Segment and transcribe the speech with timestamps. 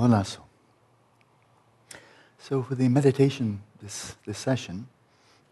[0.00, 0.40] Olaso.
[2.38, 4.88] So for the meditation this, this session,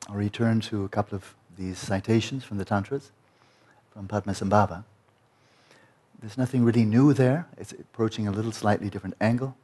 [0.08, 3.13] I'll return to a couple of these citations from the Tantras,
[3.92, 4.84] from Padmasambhava.
[6.21, 7.47] There's nothing really new there.
[7.57, 9.56] It's approaching a little slightly different angle.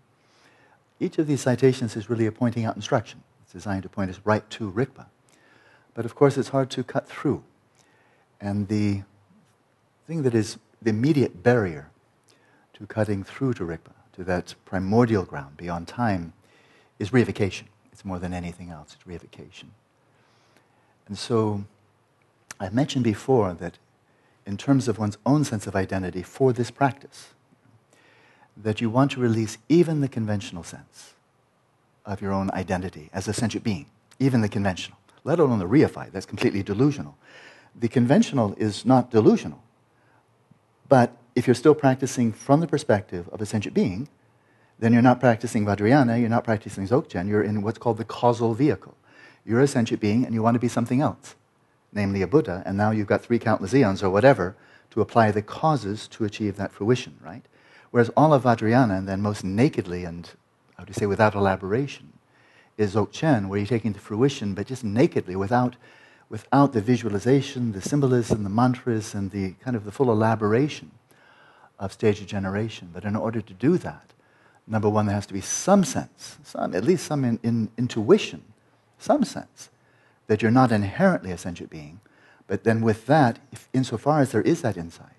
[1.00, 3.22] Each of these citations is really a pointing out instruction.
[3.42, 5.06] It's designed to point us right to Rigpa.
[5.94, 7.42] But of course, it's hard to cut through.
[8.40, 9.02] And the
[10.06, 11.90] thing that is the immediate barrier
[12.74, 16.32] to cutting through to Rigpa, to that primordial ground beyond time,
[16.98, 17.64] is reification.
[17.92, 19.68] It's more than anything else, it's reification.
[21.06, 21.64] And so,
[22.58, 23.78] I've mentioned before that
[24.46, 27.28] in terms of one's own sense of identity for this practice,
[28.56, 31.14] that you want to release even the conventional sense
[32.06, 33.86] of your own identity as a sentient being,
[34.18, 37.16] even the conventional, let alone the reified, that's completely delusional.
[37.78, 39.62] The conventional is not delusional,
[40.88, 44.08] but if you're still practicing from the perspective of a sentient being,
[44.78, 48.54] then you're not practicing Vajrayana, you're not practicing Dzogchen, you're in what's called the causal
[48.54, 48.96] vehicle.
[49.44, 51.36] You're a sentient being and you want to be something else,
[51.92, 54.56] namely a Buddha, and now you've got three countless eons or whatever
[54.90, 57.44] to apply the causes to achieve that fruition, right?
[57.90, 60.30] Whereas all of Vajrayana, and then most nakedly and,
[60.78, 62.14] how do you say, without elaboration,
[62.78, 65.76] is Dzogchen, where you're taking to fruition, but just nakedly, without,
[66.30, 70.90] without the visualization, the symbolism, the mantras, and the kind of the full elaboration
[71.78, 72.90] of stage of generation.
[72.92, 74.12] But in order to do that,
[74.66, 78.42] number one, there has to be some sense, some, at least some in, in, intuition,
[78.98, 79.70] some sense
[80.26, 82.00] that you're not inherently a sentient being.
[82.46, 85.10] But then with that, if, insofar as there is that insight,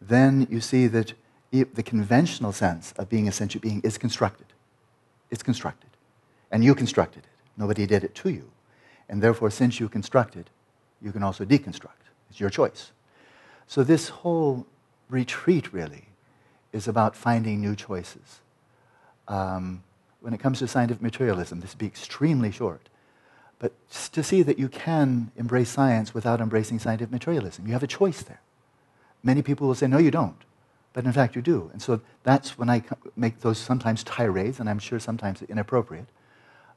[0.00, 1.14] then you see that
[1.50, 4.46] the conventional sense of being a sentient being is constructed.
[5.30, 5.90] It's constructed.
[6.50, 7.30] And you constructed it.
[7.56, 8.50] Nobody did it to you.
[9.08, 10.50] And therefore, since you constructed,
[11.00, 12.02] you can also deconstruct.
[12.30, 12.90] It's your choice.
[13.66, 14.66] So this whole
[15.08, 16.08] retreat really
[16.72, 18.40] is about finding new choices.
[19.28, 19.82] Um,
[20.20, 22.88] when it comes to scientific materialism, this would be extremely short.
[23.58, 23.72] But
[24.12, 28.22] to see that you can embrace science without embracing scientific materialism, you have a choice
[28.22, 28.40] there.
[29.22, 30.42] Many people will say, no, you don't.
[30.92, 31.70] But in fact, you do.
[31.72, 32.82] And so that's when I
[33.16, 36.06] make those sometimes tirades, and I'm sure sometimes inappropriate.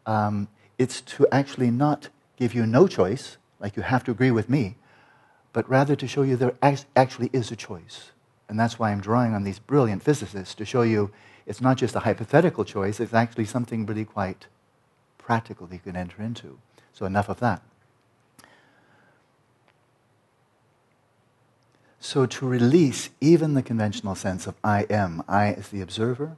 [0.06, 4.50] Um, it's to actually not give you no choice, like you have to agree with
[4.50, 4.76] me,
[5.54, 8.12] but rather to show you there actually is a choice.
[8.50, 11.12] And that's why I'm drawing on these brilliant physicists to show you
[11.46, 14.48] it's not just a hypothetical choice, it's actually something really quite
[15.18, 16.60] practical that you can enter into.
[16.94, 17.62] So, enough of that.
[22.00, 26.38] So, to release even the conventional sense of I am, I as the observer,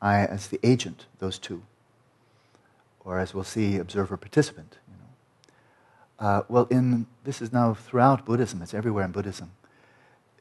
[0.00, 1.62] I as the agent, those two,
[3.04, 4.78] or as we'll see, observer participant.
[4.88, 6.26] You know.
[6.26, 9.52] Uh, well, in, this is now throughout Buddhism, it's everywhere in Buddhism.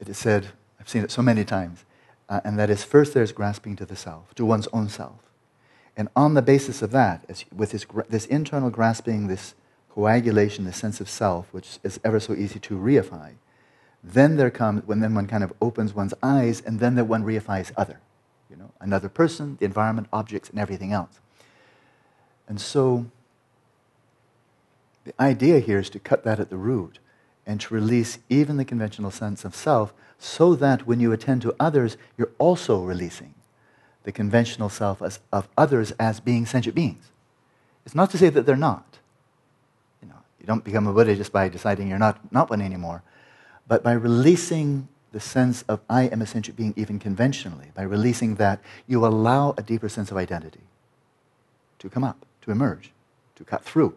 [0.04, 0.50] It is said,
[0.82, 1.86] I've seen it so many times,
[2.28, 5.22] uh, and that is first there's grasping to the self, to one's own self.
[5.96, 9.56] And on the basis of that, as, with this, this internal grasping, this
[9.90, 13.36] coagulation, this sense of self, which is ever so easy to reify,
[14.04, 17.24] then there comes, when then one kind of opens one's eyes, and then that one
[17.24, 18.02] reifies other.
[18.50, 21.22] You know, another person, the environment, objects, and everything else.
[22.50, 23.06] And so,
[25.06, 27.00] the idea here is to cut that at the root
[27.46, 31.56] and to release even the conventional sense of self so that when you attend to
[31.60, 33.34] others, you're also releasing
[34.04, 37.10] the conventional self as, of others as being sentient beings.
[37.86, 39.00] It's not to say that they're not.
[40.02, 43.04] You know, you don't become a Buddha just by deciding you're not, not one anymore
[43.68, 48.36] but by releasing the sense of I am a sentient being, even conventionally, by releasing
[48.36, 50.62] that, you allow a deeper sense of identity
[51.80, 52.92] to come up, to emerge,
[53.36, 53.96] to cut through?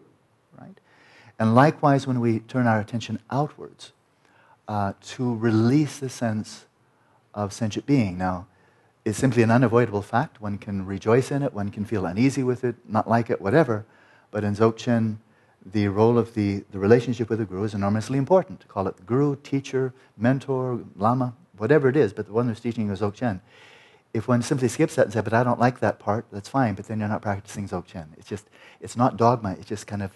[1.39, 3.91] And likewise, when we turn our attention outwards,
[4.67, 6.65] uh, to release the sense
[7.33, 8.17] of sentient being.
[8.17, 8.47] Now,
[9.05, 10.41] it's simply an unavoidable fact.
[10.41, 13.85] One can rejoice in it, one can feel uneasy with it, not like it, whatever.
[14.31, 15.17] But in Dzogchen,
[15.65, 18.67] the role of the, the relationship with the guru is enormously important.
[18.67, 22.99] Call it guru, teacher, mentor, lama, whatever it is, but the one who's teaching is
[22.99, 23.39] Dzogchen.
[24.13, 26.73] If one simply skips that and says, but I don't like that part, that's fine,
[26.75, 28.07] but then you're not practicing Dzogchen.
[28.17, 28.47] It's just,
[28.81, 30.11] it's not dogma, it's just kind of,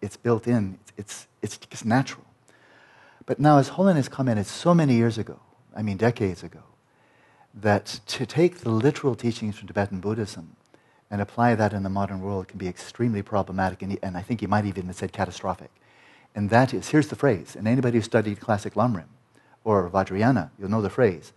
[0.00, 2.24] it's built in, it's, it's, it's natural.
[3.26, 5.40] But now, as Holiness commented so many years ago,
[5.76, 6.62] I mean decades ago,
[7.54, 10.56] that to take the literal teachings from Tibetan Buddhism
[11.10, 14.42] and apply that in the modern world can be extremely problematic, and, and I think
[14.42, 15.70] you might even have said catastrophic.
[16.34, 19.08] And that is, here's the phrase, and anybody who studied classic Lamrim
[19.64, 21.32] or Vajrayana, you'll know the phrase,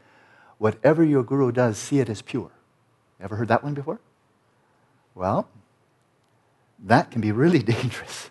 [0.57, 2.51] whatever your guru does, see it as pure.
[3.19, 3.99] Ever heard that one before?
[5.15, 5.47] Well,
[6.83, 8.30] that can be really dangerous.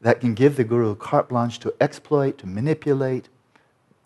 [0.00, 3.28] That can give the guru carte blanche to exploit, to manipulate,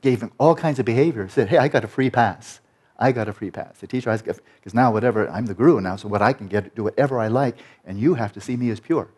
[0.03, 1.29] gave him all kinds of behavior.
[1.29, 2.61] Said, hey, I got a free pass.
[2.99, 3.79] I got a free pass.
[3.79, 6.85] The teacher because now whatever, I'm the guru now, so what I can get, do
[6.85, 9.09] whatever I like, and you have to see me as pure.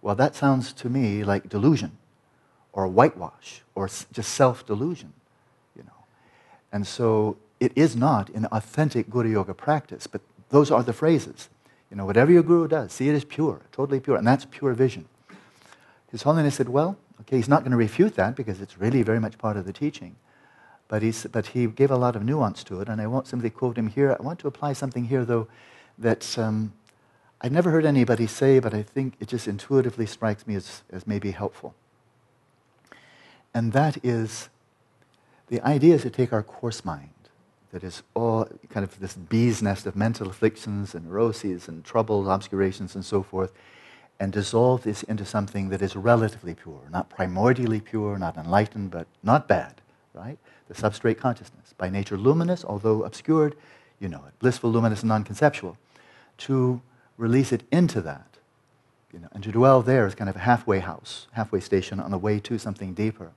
[0.00, 1.98] Well, that sounds to me like delusion
[2.72, 5.12] or whitewash or just self delusion,
[5.76, 6.04] you know.
[6.72, 10.20] And so it is not an authentic Guru Yoga practice, but
[10.50, 11.48] those are the phrases.
[11.90, 14.74] You know, whatever your guru does, see it as pure, totally pure, and that's pure
[14.74, 15.06] vision.
[16.10, 19.20] His Holiness said, well, okay, he's not going to refute that because it's really very
[19.20, 20.16] much part of the teaching.
[20.88, 23.50] But, he's, but he gave a lot of nuance to it, and I won't simply
[23.50, 24.16] quote him here.
[24.18, 25.46] I want to apply something here, though,
[25.98, 26.72] that um,
[27.40, 31.06] I've never heard anybody say, but I think it just intuitively strikes me as, as
[31.06, 31.74] maybe helpful.
[33.52, 34.48] And that is
[35.48, 37.10] the idea is to take our coarse mind,
[37.72, 42.28] that is all kind of this bee's nest of mental afflictions and neuroses and troubles,
[42.28, 43.52] obscurations, and so forth,
[44.20, 49.06] and dissolve this into something that is relatively pure, not primordially pure, not enlightened, but
[49.22, 49.80] not bad,
[50.12, 50.38] right?
[50.68, 53.54] The substrate consciousness, by nature luminous, although obscured,
[54.00, 55.76] you know it, blissful, luminous, and non conceptual.
[56.38, 56.80] To
[57.16, 58.26] release it into that,
[59.12, 62.10] you know, and to dwell there is kind of a halfway house, halfway station on
[62.10, 63.30] the way to something deeper.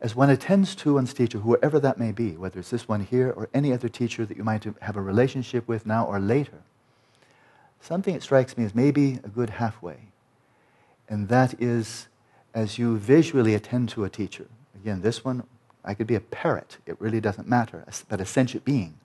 [0.00, 3.32] as one attends to one's teacher, whoever that may be, whether it's this one here
[3.36, 6.58] or any other teacher that you might have a relationship with now or later,
[7.80, 10.08] something that strikes me as maybe a good halfway.
[11.08, 12.08] And that is
[12.54, 14.46] as you visually attend to a teacher.
[14.74, 15.44] Again, this one,
[15.84, 18.98] I could be a parrot, it really doesn't matter, but a sentient being.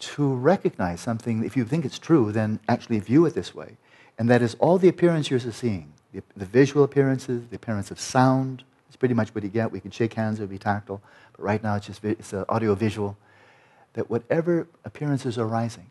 [0.00, 3.76] To recognize something, if you think it's true, then actually view it this way.
[4.18, 8.00] And that is all the appearance you're seeing the, the visual appearances, the appearance of
[8.00, 9.72] sound, it's pretty much what you get.
[9.72, 11.02] We can shake hands, it would be tactile.
[11.32, 13.16] But right now, it's just it's audio visual.
[13.94, 15.86] That whatever appearances are arising,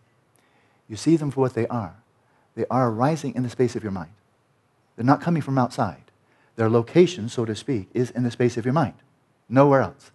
[0.87, 1.95] you see them for what they are.
[2.55, 4.11] They are arising in the space of your mind.
[4.95, 6.03] They're not coming from outside.
[6.55, 8.93] Their location, so to speak, is in the space of your mind,
[9.49, 10.11] nowhere else.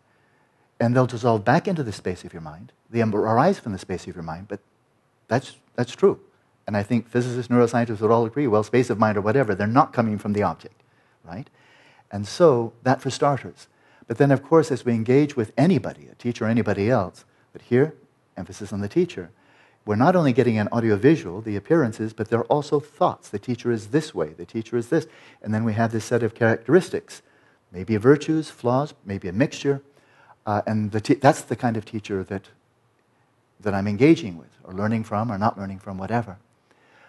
[0.79, 2.73] And they'll dissolve back into the space of your mind.
[2.89, 4.61] They arise from the space of your mind, but
[5.27, 6.21] that's, that's true.
[6.67, 9.67] And I think physicists, neuroscientists would all agree well, space of mind or whatever, they're
[9.67, 10.83] not coming from the object,
[11.25, 11.49] right?
[12.11, 13.67] And so, that for starters.
[14.07, 17.63] But then, of course, as we engage with anybody, a teacher or anybody else, but
[17.63, 17.95] here,
[18.37, 19.31] emphasis on the teacher,
[19.89, 23.31] we're not only getting an audiovisual, the appearances, but there are also thoughts.
[23.31, 25.07] The teacher is this way, the teacher is this.
[25.41, 27.23] And then we have this set of characteristics,
[27.73, 29.81] maybe virtues, flaws, maybe a mixture.
[30.45, 32.51] Uh, and the te- that's the kind of teacher that,
[33.59, 36.37] that I'm engaging with, or learning from, or not learning from, whatever.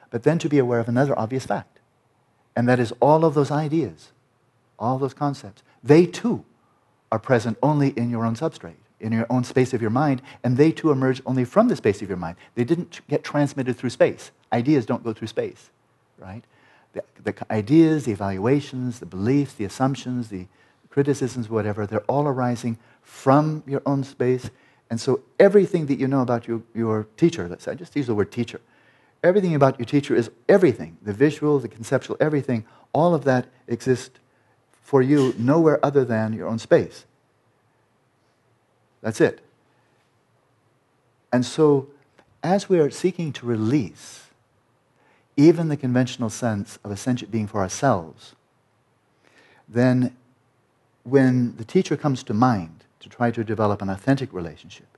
[0.09, 1.81] But then to be aware of another obvious fact,
[2.55, 4.13] and that is all of those ideas
[4.79, 5.63] all those concepts.
[5.83, 6.45] They too
[7.11, 10.57] are present only in your own substrate, in your own space of your mind, and
[10.57, 12.38] they too emerge only from the space of your mind.
[12.56, 14.31] They didn't get transmitted through space.
[14.51, 15.69] Ideas don't go through space,
[16.18, 16.44] right?
[16.94, 20.48] The, the ideas, the evaluations, the beliefs, the assumptions, the
[20.90, 24.50] criticisms, whatever, they're all arising from your own space.
[24.90, 28.07] And so everything that you know about your, your teacher, let's say, I just use
[28.07, 28.60] the word teacher,
[29.24, 34.19] everything about your teacher is everything the visual, the conceptual, everything, all of that exists
[34.81, 37.06] for you nowhere other than your own space.
[39.01, 39.42] That's it.
[41.31, 41.88] And so,
[42.44, 44.25] as we are seeking to release
[45.38, 48.36] even the conventional sense of a sentient being for ourselves,
[49.68, 50.16] then
[51.04, 54.98] when the teacher comes to mind to try to develop an authentic relationship,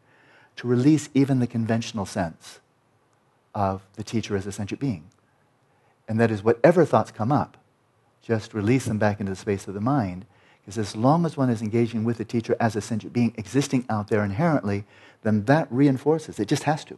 [0.55, 2.60] to release even the conventional sense
[3.53, 5.03] of the teacher as a sentient being.
[6.08, 7.58] And that is, whatever thoughts come up,
[8.22, 10.25] just release them back into the space of the mind.
[10.62, 13.86] Because as long as one is engaging with the teacher as a sentient being existing
[13.89, 14.86] out there inherently,
[15.24, 16.98] then that reinforces, it just has to.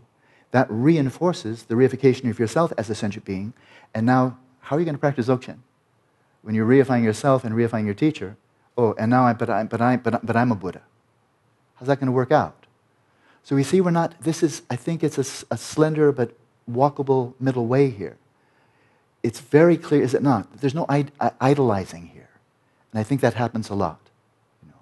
[0.51, 3.53] That reinforces the reification of yourself as a sentient being.
[3.93, 5.59] And now, how are you going to practice Dzogchen?
[6.41, 8.37] When you're reifying yourself and reifying your teacher,
[8.77, 10.81] oh, and now I, but, I, but, I, but, but I'm a Buddha.
[11.75, 12.65] How's that going to work out?
[13.43, 16.31] So we see we're not, this is, I think it's a, a slender but
[16.69, 18.17] walkable middle way here
[19.23, 20.57] it's very clear, is it not?
[20.57, 22.22] There's no uh, idolizing here.
[22.93, 23.99] And I think that happens a lot.
[24.61, 24.77] You know,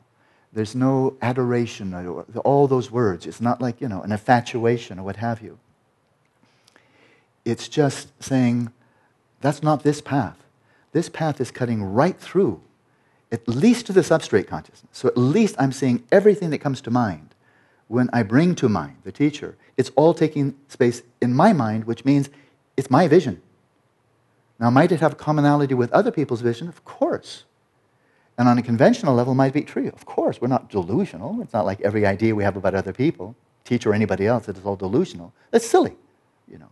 [0.52, 3.26] there's no adoration or all those words.
[3.26, 5.58] It's not like, you know, an infatuation or what have you.
[7.46, 8.72] It's just saying,
[9.40, 10.38] that's not this path.
[10.92, 12.62] This path is cutting right through,
[13.32, 14.92] at least to the substrate consciousness.
[14.92, 17.34] So at least I'm seeing everything that comes to mind
[17.88, 19.56] when I bring to mind the teacher.
[19.78, 22.30] It's all taking space in my mind, which means
[22.76, 23.42] it's my vision.
[24.60, 26.68] Now, might it have commonality with other people's vision?
[26.68, 27.46] Of course.
[28.42, 29.90] And on a conventional level, might be true.
[29.90, 31.44] Of course, we're not delusional.
[31.44, 34.58] It's not like every idea we have about other people, teacher or anybody else, it
[34.58, 35.32] is all delusional.
[35.52, 35.96] That's silly,
[36.48, 36.72] you know.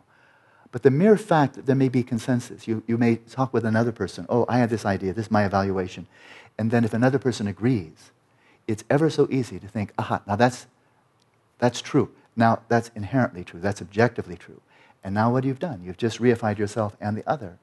[0.72, 3.92] But the mere fact that there may be consensus, you, you may talk with another
[3.92, 6.08] person, oh, I have this idea, this is my evaluation.
[6.58, 8.10] And then if another person agrees,
[8.66, 10.66] it's ever so easy to think, aha, now that's,
[11.60, 12.10] that's true.
[12.36, 13.60] Now that's inherently true.
[13.60, 14.60] That's objectively true.
[15.04, 17.60] And now what you've done, you've just reified yourself and the other.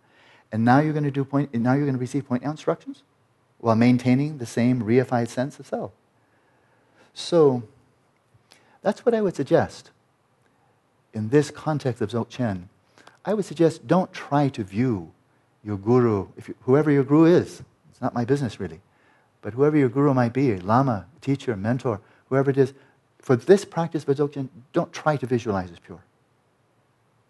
[0.53, 3.03] And now you're going to do point, now you're going to receive point instructions
[3.59, 5.93] while maintaining the same reified sense of self.
[7.15, 7.63] So
[8.83, 9.91] that's what I would suggest
[11.13, 12.65] in this context of Dzogchen.
[13.25, 15.13] I would suggest don't try to view
[15.65, 17.63] your guru, you, whoever your guru is.
[17.91, 18.81] It's not my business really.
[19.41, 22.75] But whoever your guru might be, lama, teacher, mentor, whoever it is,
[23.19, 26.03] for this practice of Dzogchen, don't try to visualize as pure.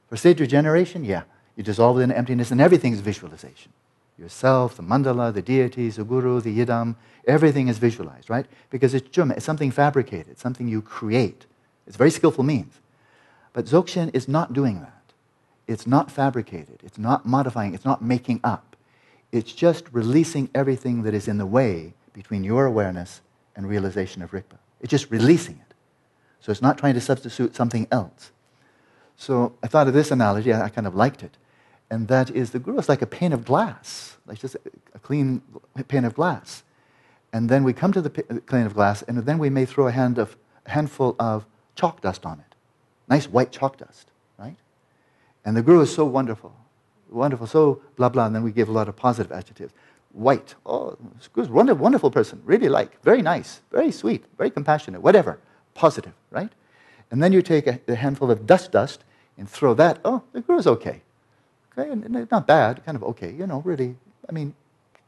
[0.09, 1.23] For stage regeneration, yeah,
[1.57, 3.73] you dissolve it in emptiness and everything is visualization.
[4.19, 6.97] Yourself, the mandala, the deities, the guru, the yidam,
[7.27, 8.47] everything is visualized, right?
[8.71, 11.47] Because it's juma, it's something fabricated, something you create.
[11.87, 12.81] It's very skillful means.
[13.53, 14.93] But Dzogchen is not doing that.
[15.67, 16.81] It's not fabricated.
[16.83, 17.75] It's not modifying.
[17.75, 18.77] It's not making up.
[19.33, 23.21] It's just releasing everything that is in the way between your awareness
[23.57, 24.59] and realization of Rigpa.
[24.81, 25.75] It's just releasing it.
[26.41, 28.31] So it's not trying to substitute something else.
[29.17, 31.37] So I thought of this analogy, I kind of liked it.
[31.91, 34.57] And that is the guru is like a pane of glass, like just
[34.95, 35.43] a clean
[35.89, 36.65] pane of glass.
[37.33, 39.93] And then we come to the pane of glass, and then we may throw a,
[39.93, 42.55] hand of, a handful of chalk dust on it.
[43.09, 44.57] Nice white chalk dust, right?
[45.45, 46.57] And the guru is so wonderful,
[47.11, 48.27] wonderful, so blah, blah.
[48.27, 49.73] And then we give a lot of positive adjectives.
[50.13, 50.97] White, oh,
[51.35, 55.39] guru's wonderful, wonderful person, really like, very nice, very sweet, very compassionate, whatever,
[55.75, 56.51] positive, right?
[57.11, 59.05] And then you take a, a handful of dust dust
[59.37, 61.03] and throw that, oh, the guru's okay.
[61.77, 63.97] Not bad, kind of okay, you know, really,
[64.29, 64.55] I mean,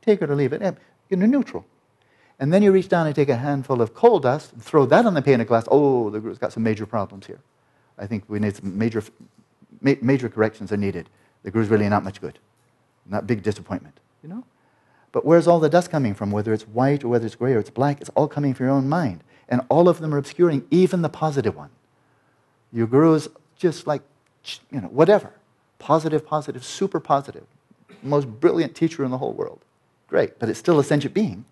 [0.02, 0.62] take it or leave it,
[1.08, 1.64] you know, neutral.
[2.38, 5.06] And then you reach down and take a handful of coal dust and throw that
[5.06, 5.66] on the pane of glass.
[5.70, 7.40] Oh, the guru's got some major problems here.
[7.98, 9.02] I think we need some major,
[9.80, 11.08] major corrections are needed.
[11.42, 12.38] The guru's really not much good.
[13.06, 14.44] Not big disappointment, you know?
[15.10, 16.30] But where's all the dust coming from?
[16.30, 18.74] Whether it's white or whether it's gray or it's black, it's all coming from your
[18.74, 19.24] own mind.
[19.48, 21.70] And all of them are obscuring even the positive one.
[22.72, 24.02] Your guru's just like,
[24.70, 25.32] you know, whatever.
[25.78, 27.46] Positive, positive, super positive.
[28.02, 29.60] Most brilliant teacher in the whole world.
[30.08, 31.44] Great, but it's still a sentient being.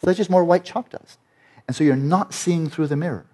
[0.00, 1.18] So that's just more white chalk dust.
[1.66, 3.26] And so you're not seeing through the mirror.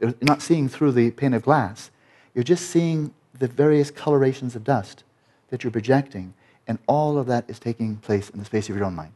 [0.00, 1.90] You're not seeing through the pane of glass.
[2.34, 5.04] You're just seeing the various colorations of dust
[5.48, 6.34] that you're projecting,
[6.66, 9.12] and all of that is taking place in the space of your own mind.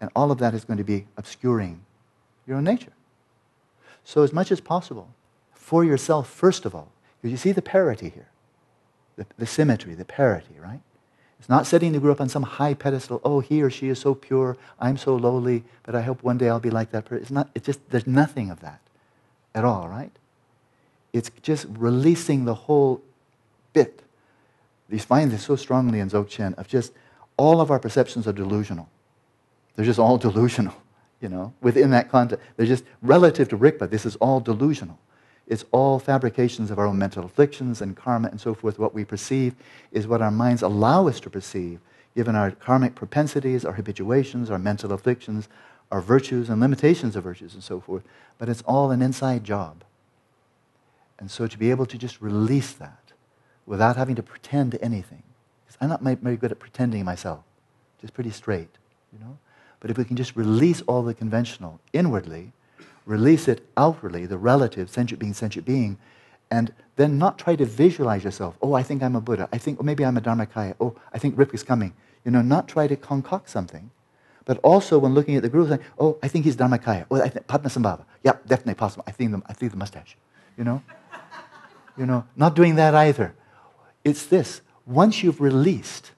[0.00, 1.80] And all of that is going to be obscuring
[2.46, 2.92] your own nature.
[4.04, 5.10] So, as much as possible,
[5.52, 6.88] for yourself, first of all,
[7.22, 8.28] you see the parity here,
[9.18, 10.80] the, the symmetry, the parity, right?
[11.38, 13.20] It's not setting the guru up on some high pedestal.
[13.24, 14.56] Oh, he or she is so pure.
[14.80, 17.22] I'm so lowly, but I hope one day I'll be like that person.
[17.22, 17.50] It's not.
[17.54, 18.80] It's just there's nothing of that
[19.54, 20.10] at all, right?
[21.12, 23.02] It's just releasing the whole
[23.72, 24.02] bit.
[24.88, 26.92] You find this so strongly in Dzogchen of just
[27.36, 28.88] all of our perceptions are delusional.
[29.76, 30.74] They're just all delusional,
[31.20, 32.44] you know, within that context.
[32.56, 34.98] They're just relative to Rigpa, this is all delusional.
[35.48, 38.78] It's all fabrications of our own mental afflictions and karma and so forth.
[38.78, 39.54] What we perceive
[39.90, 41.80] is what our minds allow us to perceive,
[42.14, 45.48] given our karmic propensities, our habituations, our mental afflictions,
[45.90, 48.02] our virtues and limitations of virtues and so forth.
[48.36, 49.84] But it's all an inside job.
[51.18, 53.12] And so to be able to just release that
[53.64, 55.22] without having to pretend anything.
[55.64, 57.42] Because I'm not very good at pretending myself,
[58.02, 58.76] just pretty straight,
[59.12, 59.38] you know?
[59.80, 62.52] But if we can just release all the conventional inwardly,
[63.08, 65.96] release it outwardly, the relative, sentient being, sentient being,
[66.50, 68.56] and then not try to visualize yourself.
[68.60, 69.48] Oh, I think I'm a Buddha.
[69.50, 70.74] I think, oh, maybe I'm a Dharmakaya.
[70.78, 71.94] Oh, I think Rigpa is coming.
[72.24, 73.90] You know, not try to concoct something,
[74.44, 77.06] but also when looking at the guru, saying, oh, I think he's Dharmakaya.
[77.10, 78.04] Oh, I think Padmasambhava.
[78.22, 79.04] Yeah, definitely possible.
[79.06, 80.16] I think the, I think the mustache.
[80.58, 80.82] You know?
[81.96, 83.34] you know, not doing that either.
[84.04, 84.60] It's this.
[84.86, 86.12] Once you've released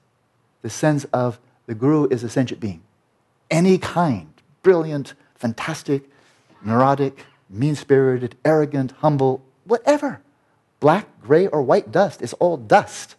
[0.61, 2.83] the sense of the guru is a sentient being,
[3.49, 6.10] any kind, brilliant, fantastic,
[6.63, 10.21] neurotic, mean spirited, arrogant, humble, whatever.
[10.79, 13.15] Black, gray, or white dust is all dust,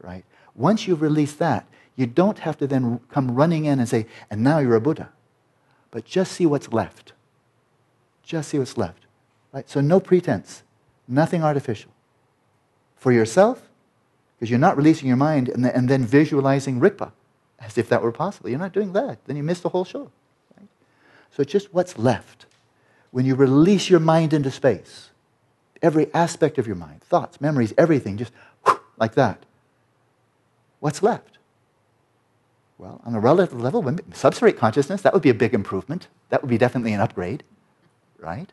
[0.00, 0.24] right?
[0.54, 4.42] Once you've released that, you don't have to then come running in and say, and
[4.42, 5.10] now you're a Buddha.
[5.90, 7.12] But just see what's left.
[8.22, 9.06] Just see what's left.
[9.52, 9.68] Right?
[9.68, 10.62] So no pretense,
[11.06, 11.90] nothing artificial.
[12.96, 13.68] For yourself,
[14.36, 17.12] because you're not releasing your mind and, and then visualizing Rigpa
[17.60, 18.48] as if that were possible.
[18.48, 19.24] You're not doing that.
[19.26, 20.10] Then you miss the whole show.
[20.58, 20.68] Right?
[21.30, 22.46] So just what's left
[23.12, 25.10] when you release your mind into space,
[25.80, 28.32] every aspect of your mind, thoughts, memories, everything, just
[28.96, 29.44] like that,
[30.80, 31.38] what's left?
[32.78, 36.08] Well, on a relative level, substrate consciousness, that would be a big improvement.
[36.30, 37.44] That would be definitely an upgrade,
[38.18, 38.50] right?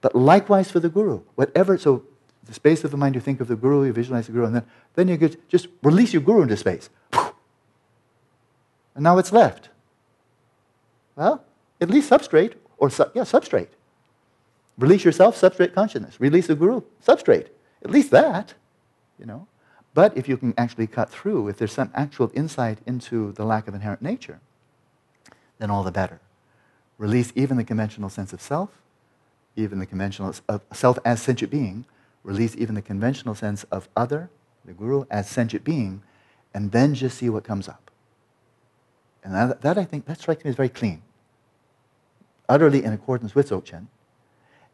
[0.00, 2.02] But likewise for the guru, whatever, so
[2.44, 4.56] the space of the mind, you think of the guru, you visualize the guru, and
[4.56, 6.90] then, then you get, just release your guru into space.
[8.94, 9.68] And now it's left.
[11.14, 11.44] Well,
[11.80, 13.68] at least substrate or su- yeah, substrate.
[14.78, 16.20] Release yourself, substrate consciousness.
[16.20, 17.48] Release the guru, substrate.
[17.84, 18.54] At least that,
[19.18, 19.46] you know.
[19.94, 23.68] But if you can actually cut through, if there's some actual insight into the lack
[23.68, 24.40] of inherent nature,
[25.58, 26.20] then all the better.
[26.96, 28.70] Release even the conventional sense of self,
[29.56, 31.84] even the conventional of self as sentient being,
[32.24, 34.30] release even the conventional sense of other,
[34.64, 36.02] the guru, as sentient being,
[36.54, 37.90] and then just see what comes up.
[39.24, 41.02] And that, that I think, that strikes me as very clean.
[42.48, 43.86] Utterly in accordance with Dzogchen.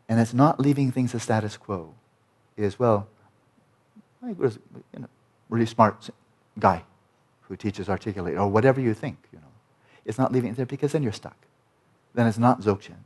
[0.08, 1.94] And it's not leaving things as status quo.
[2.56, 3.08] Is, well,
[4.20, 4.58] my guru's
[4.92, 5.08] you know,
[5.48, 6.10] really smart
[6.58, 6.82] guy
[7.42, 9.44] who teaches articulate, or whatever you think, you know.
[10.04, 11.36] It's not leaving it there because then you're stuck.
[12.14, 12.96] Then it's not Dzogchen.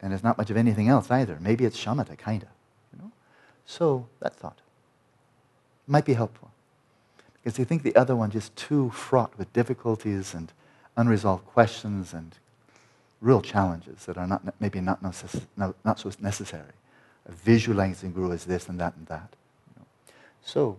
[0.00, 1.38] And it's not much of anything else either.
[1.40, 2.48] Maybe it's shamatha, kind of.
[2.92, 3.12] You know?
[3.64, 4.60] So that thought
[5.88, 6.50] might be helpful.
[7.32, 10.52] Because you think the other one just too fraught with difficulties and
[10.96, 12.38] unresolved questions and
[13.20, 16.72] real challenges that are not, maybe not, necess- no, not so necessary.
[17.28, 19.34] Visualizing Guru as this and that and that.
[20.42, 20.78] So,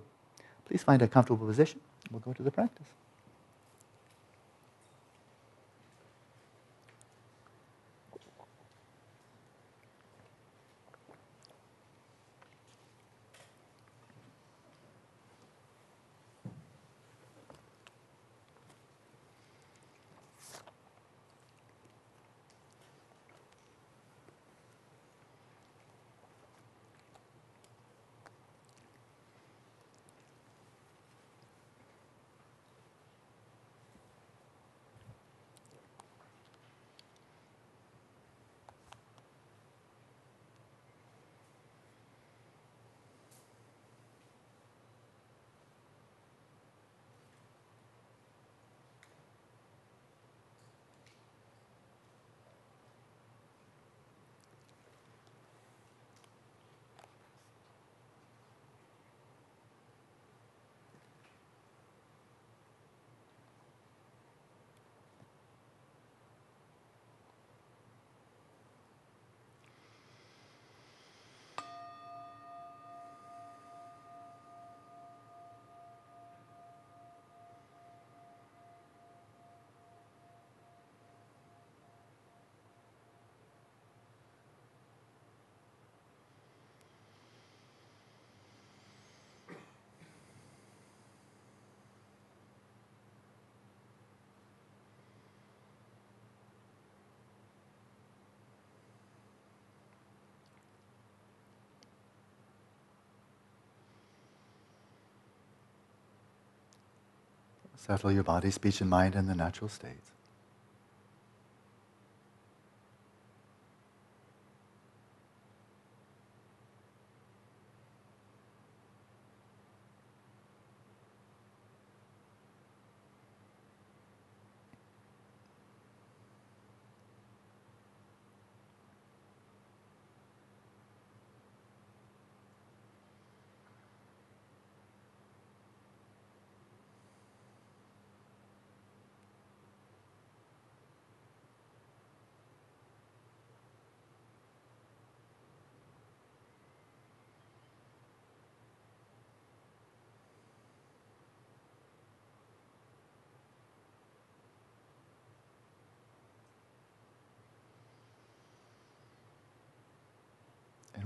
[0.66, 1.80] please find a comfortable position.
[2.12, 2.88] We'll go to the practice.
[107.80, 110.12] Settle your body, speech, and mind in the natural states.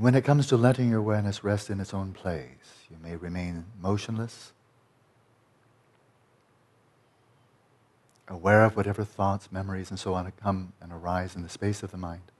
[0.03, 3.63] When it comes to letting your awareness rest in its own place, you may remain
[3.79, 4.51] motionless,
[8.27, 11.91] aware of whatever thoughts, memories, and so on come and arise in the space of
[11.91, 12.33] the mind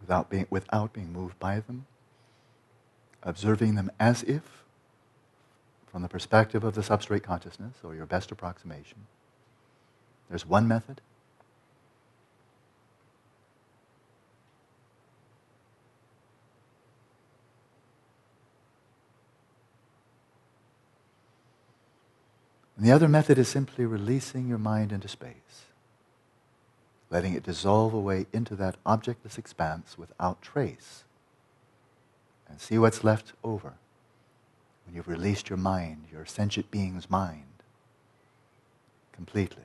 [0.00, 1.86] without being, without being moved by them,
[3.24, 4.42] observing them as if
[5.88, 9.08] from the perspective of the substrate consciousness or your best approximation.
[10.28, 11.00] There's one method.
[22.76, 25.66] And the other method is simply releasing your mind into space,
[27.10, 31.04] letting it dissolve away into that objectless expanse without trace,
[32.48, 33.74] and see what's left over
[34.84, 37.62] when you've released your mind, your sentient being's mind,
[39.12, 39.62] completely.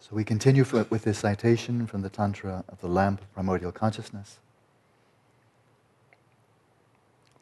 [0.00, 3.70] So we continue for, with this citation from the Tantra of the Lamp of Primordial
[3.70, 4.38] Consciousness.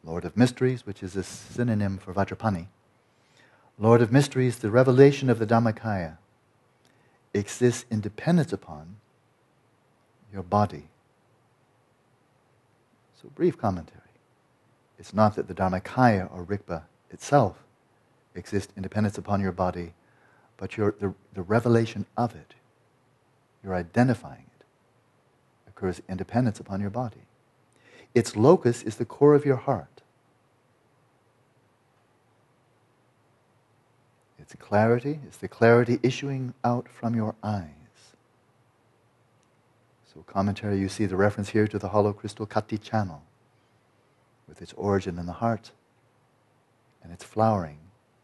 [0.03, 2.67] Lord of Mysteries, which is a synonym for Vajrapani.
[3.77, 6.17] Lord of Mysteries, the revelation of the Dharmakaya
[7.33, 8.97] exists independent upon
[10.33, 10.89] your body.
[13.21, 14.01] So, brief commentary.
[14.97, 17.63] It's not that the Dharmakaya or Rigpa itself
[18.35, 19.93] exists independent upon your body,
[20.59, 22.53] but your, the, the revelation of it,
[23.63, 24.65] you're identifying it,
[25.69, 27.21] occurs independent upon your body.
[28.13, 30.01] Its locus is the core of your heart.
[34.37, 37.69] Its clarity is the clarity issuing out from your eyes.
[40.13, 43.21] So, commentary, you see the reference here to the hollow crystal Kati channel
[44.47, 45.71] with its origin in the heart
[47.01, 47.77] and its flowering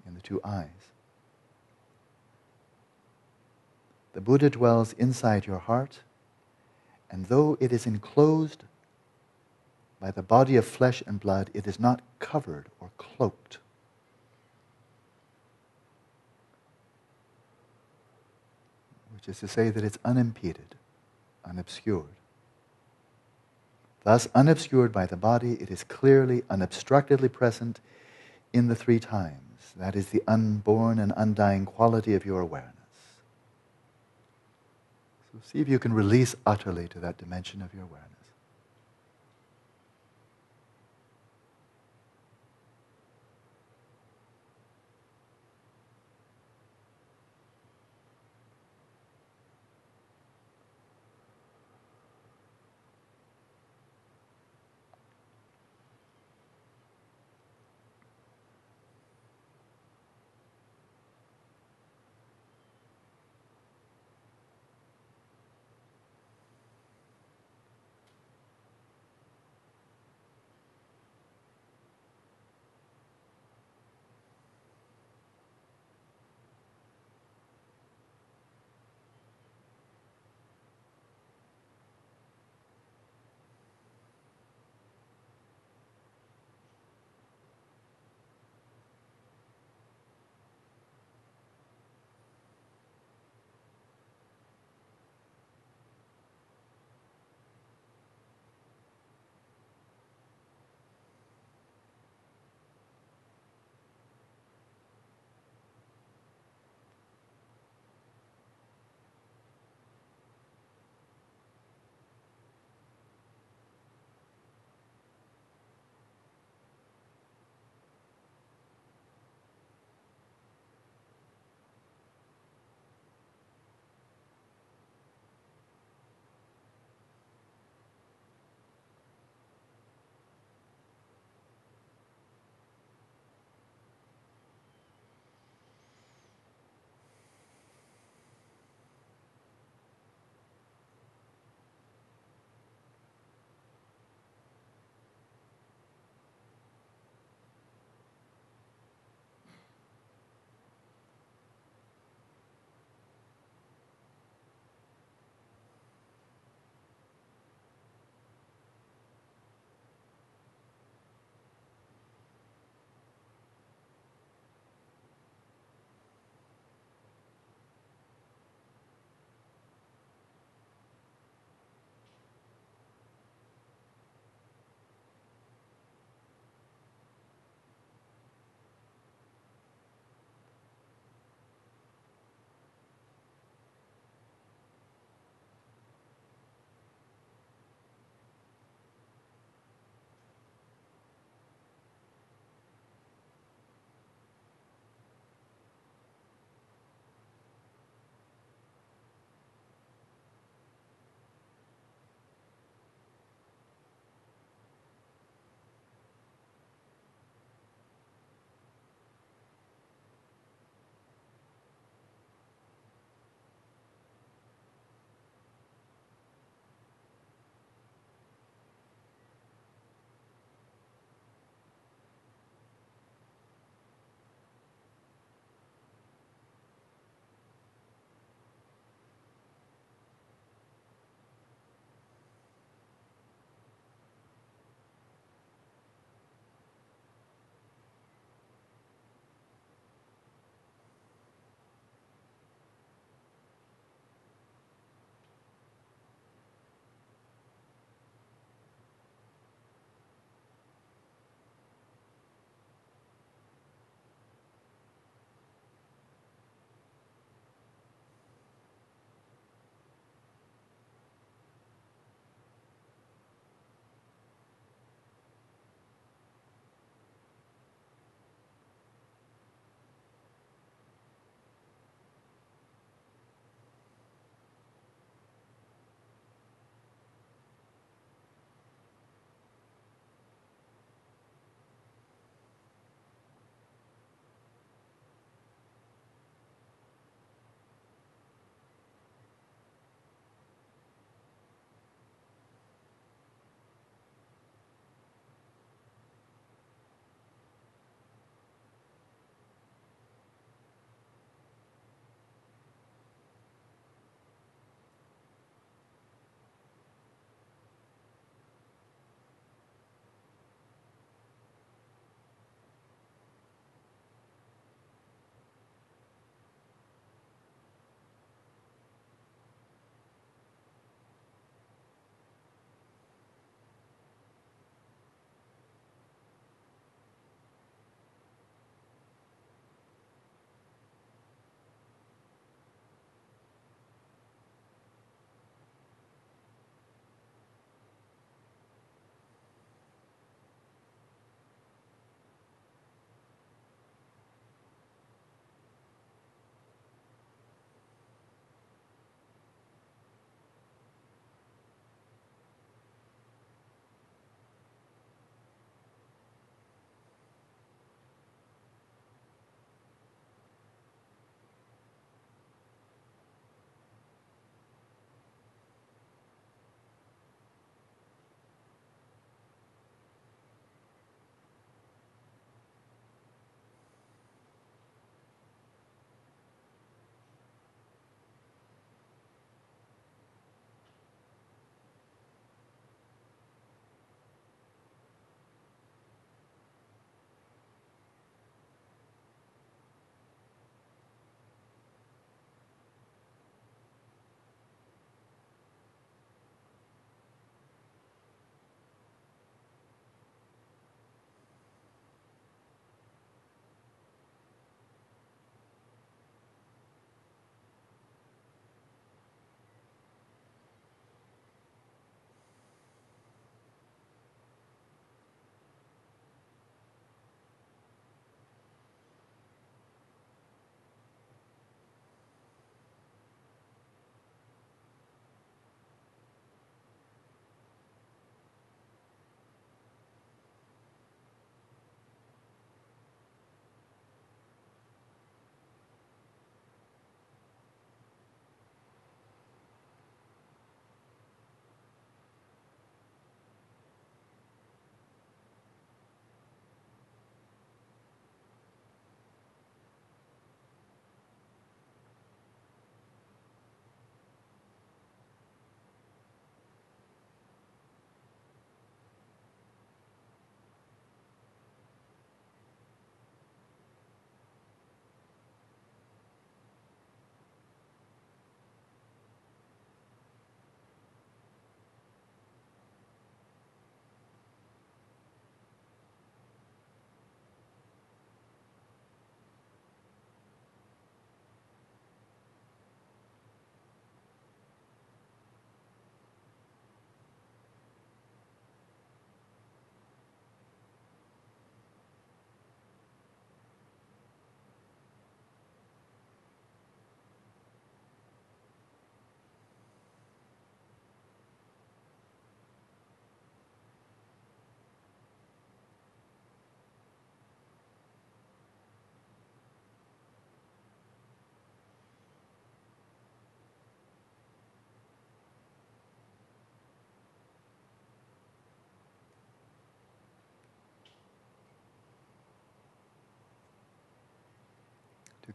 [0.06, 0.95] in the two eyes.
[4.16, 6.00] The Buddha dwells inside your heart,
[7.12, 8.64] and though it is enclosed
[10.00, 13.58] by the body of flesh and blood, it is not covered or cloaked.
[19.14, 20.76] Which is to say that it's unimpeded,
[21.44, 22.16] unobscured.
[24.06, 27.82] Thus, unobscured by the body, it is clearly, unobstructedly present
[28.54, 29.74] in the three times.
[29.76, 32.75] That is the unborn and undying quality of your awareness.
[35.36, 38.15] So, see if you can release utterly to that dimension of your awareness.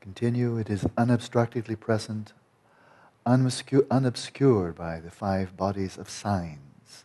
[0.01, 2.33] Continue, it is unobstructedly present,
[3.27, 7.05] unobscu- unobscured by the five bodies of signs,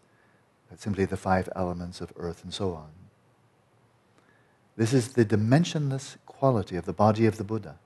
[0.69, 2.89] but simply the five elements of earth and so on.
[4.77, 7.77] This is the dimensionless quality of the body of the Buddha.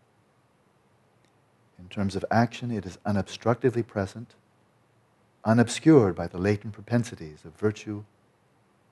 [1.77, 4.35] In terms of action, it is unobstructedly present,
[5.45, 8.03] unobscured by the latent propensities of virtue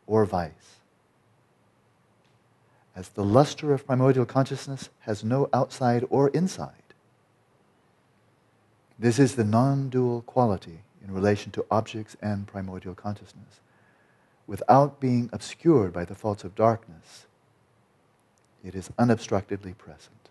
[0.05, 0.81] or vice.
[2.97, 6.95] As the luster of primordial consciousness has no outside or inside,
[8.97, 13.61] this is the non dual quality in relation to objects and primordial consciousness.
[14.47, 17.27] Without being obscured by the faults of darkness,
[18.63, 20.26] it is unobstructedly present.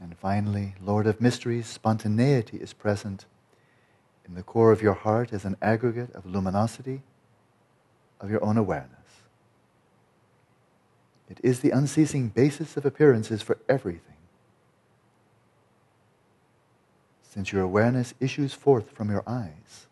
[0.00, 3.24] And finally, Lord of Mysteries, spontaneity is present
[4.26, 7.02] in the core of your heart as an aggregate of luminosity
[8.20, 8.90] of your own awareness.
[11.28, 14.02] It is the unceasing basis of appearances for everything.
[17.22, 19.86] Since your awareness issues forth from your eyes,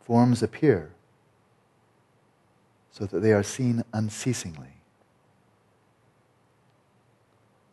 [0.00, 0.90] forms appear
[2.90, 4.79] so that they are seen unceasingly.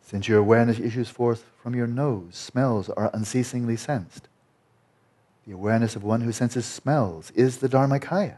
[0.07, 4.29] Since your awareness issues forth from your nose, smells are unceasingly sensed.
[5.45, 8.37] The awareness of one who senses smells is the Dharmakaya.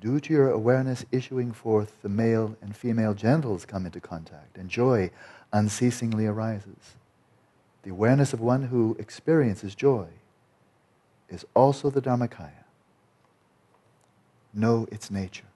[0.00, 4.68] Due to your awareness issuing forth, the male and female genitals come into contact, and
[4.68, 5.08] joy
[5.52, 6.96] unceasingly arises.
[7.84, 10.08] The awareness of one who experiences joy
[11.28, 12.64] is also the Dharmakaya.
[14.52, 15.46] Know its nature.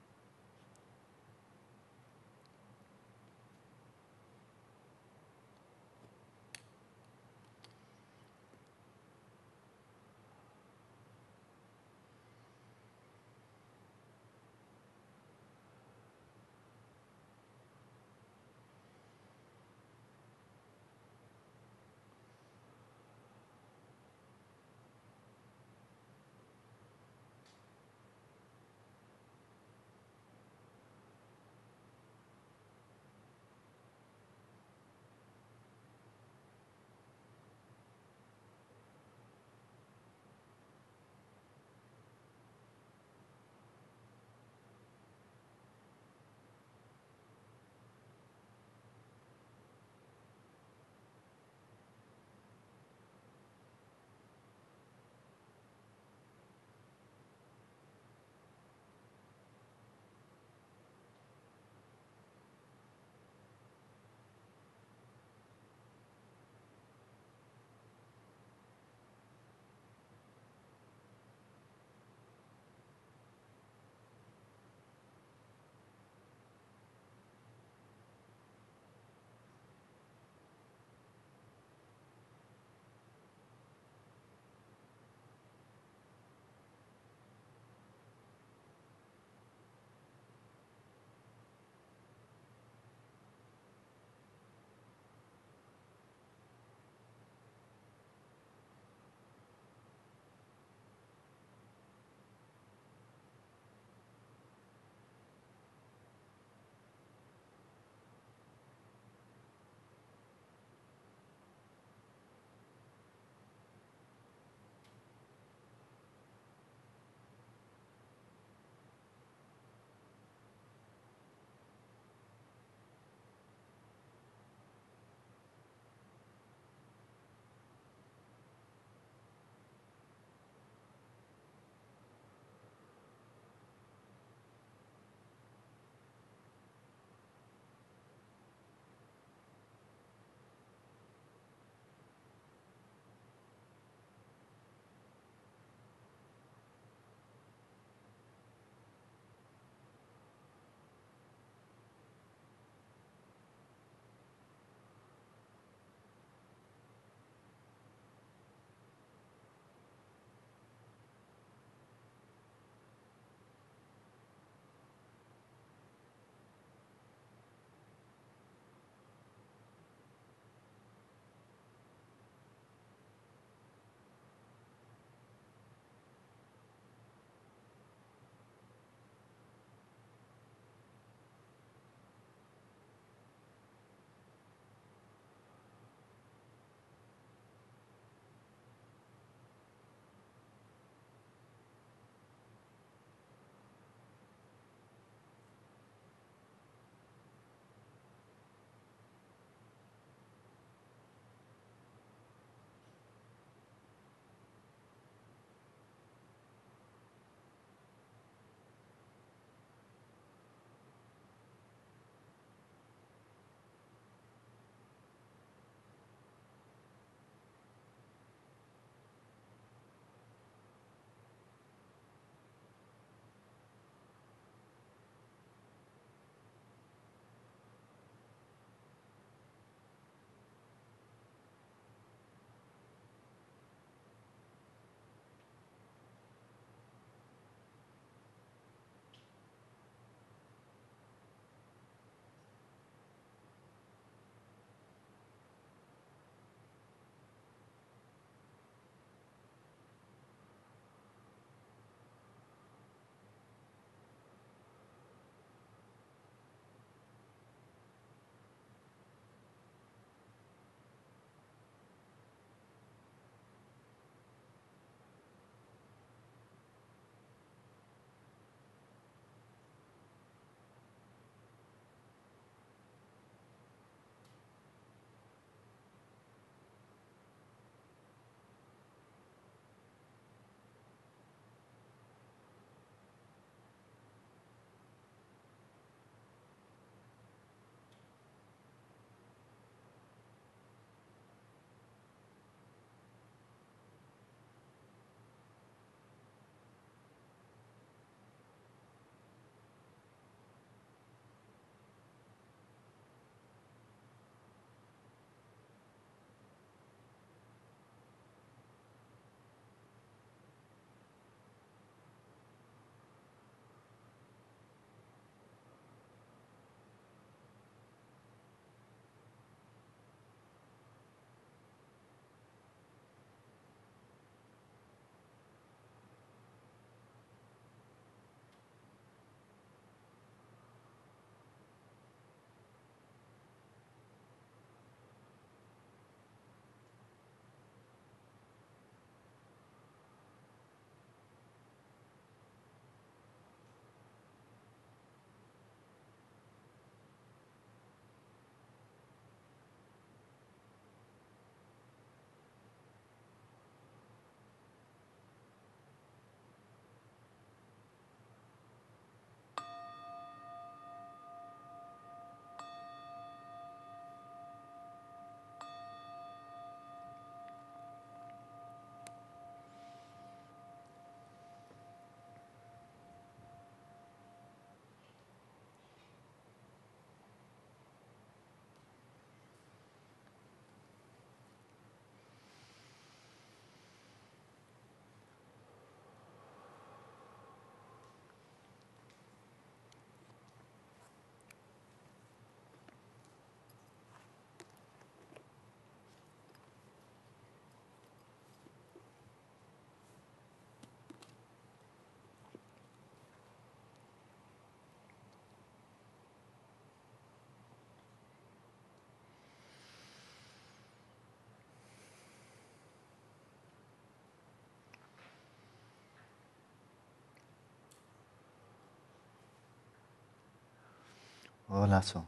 [421.73, 422.23] Hola, so.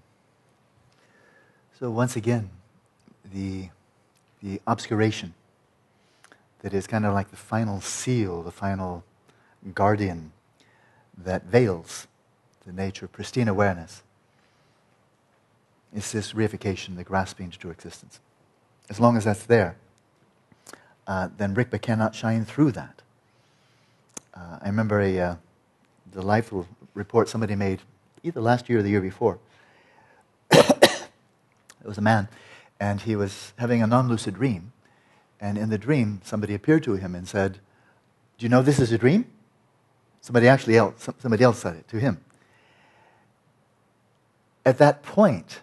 [1.79, 2.49] So once again,
[3.31, 3.69] the,
[4.41, 5.35] the obscuration
[6.61, 9.03] that is kind of like the final seal, the final
[9.75, 10.31] guardian
[11.15, 12.07] that veils
[12.65, 14.01] the nature of pristine awareness
[15.93, 18.19] is this reification, the grasping to true existence.
[18.89, 19.77] As long as that's there,
[21.05, 23.03] uh, then Rigpa cannot shine through that.
[24.33, 25.35] Uh, I remember a uh,
[26.11, 27.81] delightful report somebody made
[28.25, 29.39] either last year or the year before.
[30.51, 31.07] it
[31.83, 32.27] was a man,
[32.79, 34.71] and he was having a non lucid dream.
[35.39, 37.59] And in the dream, somebody appeared to him and said,
[38.37, 39.25] Do you know this is a dream?
[40.21, 42.19] Somebody actually else, somebody else said it to him.
[44.65, 45.59] At that point,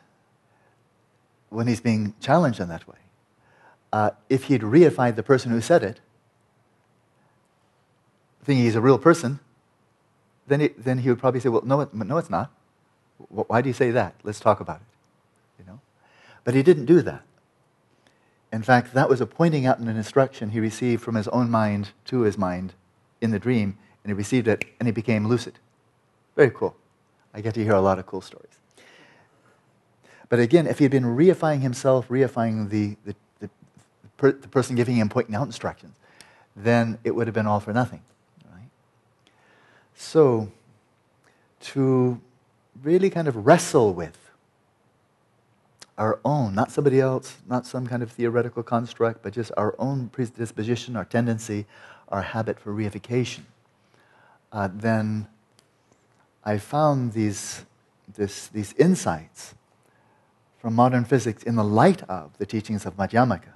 [1.49, 2.99] when he's being challenged in that way,
[3.93, 6.01] uh, if he'd reified the person who said it,
[8.45, 9.41] thinking he's a real person,
[10.47, 12.51] then he, then he would probably say, well, no, no, it's not.
[13.28, 14.14] Why do you say that?
[14.24, 15.61] Let's talk about it.
[15.61, 15.80] You know?
[16.45, 17.22] But he didn't do that.
[18.53, 21.51] In fact, that was a pointing out and an instruction he received from his own
[21.51, 22.74] mind to his mind
[23.20, 25.59] in the dream, and he received it, and he became lucid.
[26.36, 26.76] Very cool.
[27.32, 28.59] I get to hear a lot of cool stories.
[30.28, 33.51] But again, if he had been reifying himself, reifying the, the, the,
[34.16, 35.97] per, the person giving him pointing out instructions,
[36.57, 38.03] then it would have been all for nothing.
[39.95, 40.51] So,
[41.61, 42.20] to
[42.82, 44.18] really kind of wrestle with
[45.99, 50.09] our own, not somebody else, not some kind of theoretical construct, but just our own
[50.09, 51.66] predisposition, our tendency,
[52.09, 53.40] our habit for reification,
[54.53, 55.26] uh, then
[56.45, 57.64] I found these,
[58.14, 59.55] this, these insights
[60.59, 63.53] from modern physics in the light of the teachings of Madhyamaka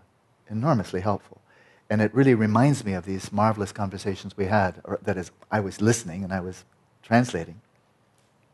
[0.49, 1.41] enormously helpful.
[1.89, 5.61] And it really reminds me of these marvelous conversations we had, or that is, I
[5.61, 6.65] was listening and I was
[7.03, 7.61] translating,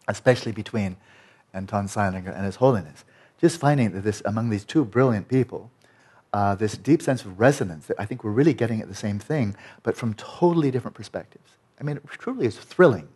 [0.07, 0.97] especially between
[1.55, 3.05] Anton Zeilinger and His Holiness.
[3.41, 5.71] Just finding that this, among these two brilliant people,
[6.33, 9.19] uh, this deep sense of resonance that I think we're really getting at the same
[9.19, 11.51] thing, but from totally different perspectives.
[11.81, 13.09] I mean, it truly is thrilling.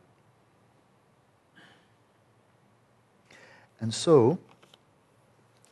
[3.81, 4.39] And so,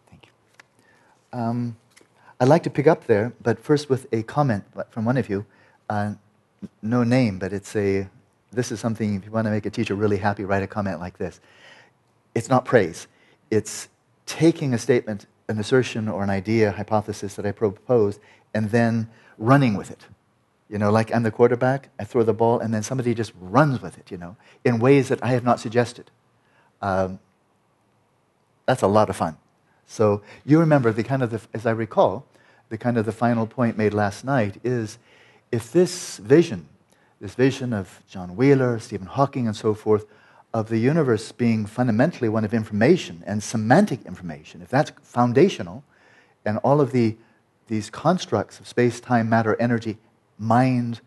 [0.08, 1.38] thank you.
[1.38, 1.76] um,
[2.44, 5.46] I'd like to pick up there, but first with a comment from one of you.
[5.88, 6.12] Uh,
[6.82, 8.06] no name, but it's a.
[8.52, 9.14] This is something.
[9.14, 11.40] If you want to make a teacher really happy, write a comment like this.
[12.34, 13.06] It's not praise.
[13.50, 13.88] It's
[14.26, 18.20] taking a statement, an assertion, or an idea, hypothesis that I proposed,
[18.52, 20.04] and then running with it.
[20.68, 23.80] You know, like I'm the quarterback, I throw the ball, and then somebody just runs
[23.80, 24.10] with it.
[24.10, 24.36] You know,
[24.66, 26.10] in ways that I have not suggested.
[26.82, 27.20] Um,
[28.66, 29.38] that's a lot of fun.
[29.86, 32.26] So you remember the kind of the, as I recall,
[32.74, 34.98] the kind of the final point made last night is
[35.52, 36.66] if this vision,
[37.20, 40.06] this vision of John Wheeler, Stephen Hawking, and so forth,
[40.52, 45.84] of the universe being fundamentally one of information and semantic information, if that's foundational,
[46.44, 47.16] and all of the,
[47.68, 49.96] these constructs of space, time, matter, energy,
[50.36, 51.00] mind,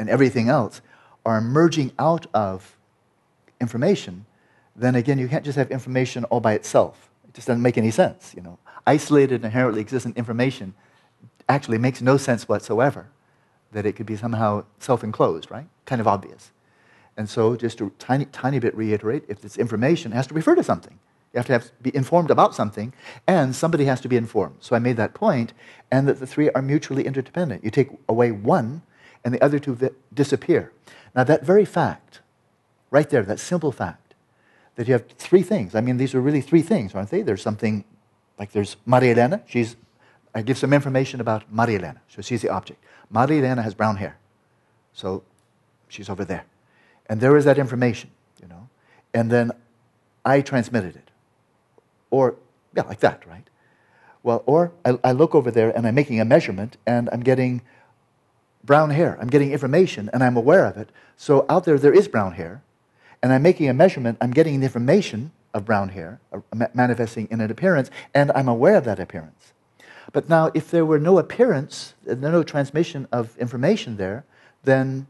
[0.00, 0.80] and everything else
[1.24, 2.76] are emerging out of
[3.60, 4.26] information,
[4.74, 7.08] then again, you can't just have information all by itself.
[7.28, 8.34] It just doesn't make any sense.
[8.34, 10.74] You know, isolated, inherently existent information
[11.48, 13.08] actually makes no sense whatsoever.
[13.72, 15.66] That it could be somehow self-enclosed, right?
[15.84, 16.50] Kind of obvious.
[17.16, 20.54] And so, just to tiny, tiny bit reiterate, if it's information, it has to refer
[20.54, 20.98] to something.
[21.32, 22.92] You have to have, be informed about something,
[23.26, 24.56] and somebody has to be informed.
[24.60, 25.52] So I made that point,
[25.90, 27.62] and that the three are mutually interdependent.
[27.62, 28.82] You take away one,
[29.24, 29.78] and the other two
[30.12, 30.72] disappear.
[31.14, 32.20] Now, that very fact,
[32.90, 34.14] right there, that simple fact,
[34.74, 35.74] that you have three things.
[35.74, 37.22] I mean, these are really three things, aren't they?
[37.22, 37.84] There's something
[38.40, 39.42] like there's Maria Elena.
[39.46, 39.76] She's,
[40.34, 42.00] I give some information about Maria Elena.
[42.08, 42.82] So she's the object.
[43.10, 44.16] Maria Elena has brown hair.
[44.94, 45.22] So
[45.88, 46.46] she's over there.
[47.06, 48.10] And there is that information,
[48.40, 48.70] you know.
[49.12, 49.52] And then
[50.24, 51.10] I transmitted it.
[52.10, 52.36] Or,
[52.74, 53.46] yeah, like that, right?
[54.22, 57.60] Well, or I, I look over there and I'm making a measurement and I'm getting
[58.64, 59.18] brown hair.
[59.20, 60.88] I'm getting information and I'm aware of it.
[61.16, 62.62] So out there, there is brown hair
[63.22, 66.40] and I'm making a measurement, I'm getting the information of brown hair uh,
[66.74, 69.52] manifesting in an appearance, and I'm aware of that appearance.
[70.12, 74.24] But now, if there were no appearance, uh, no transmission of information there,
[74.64, 75.06] then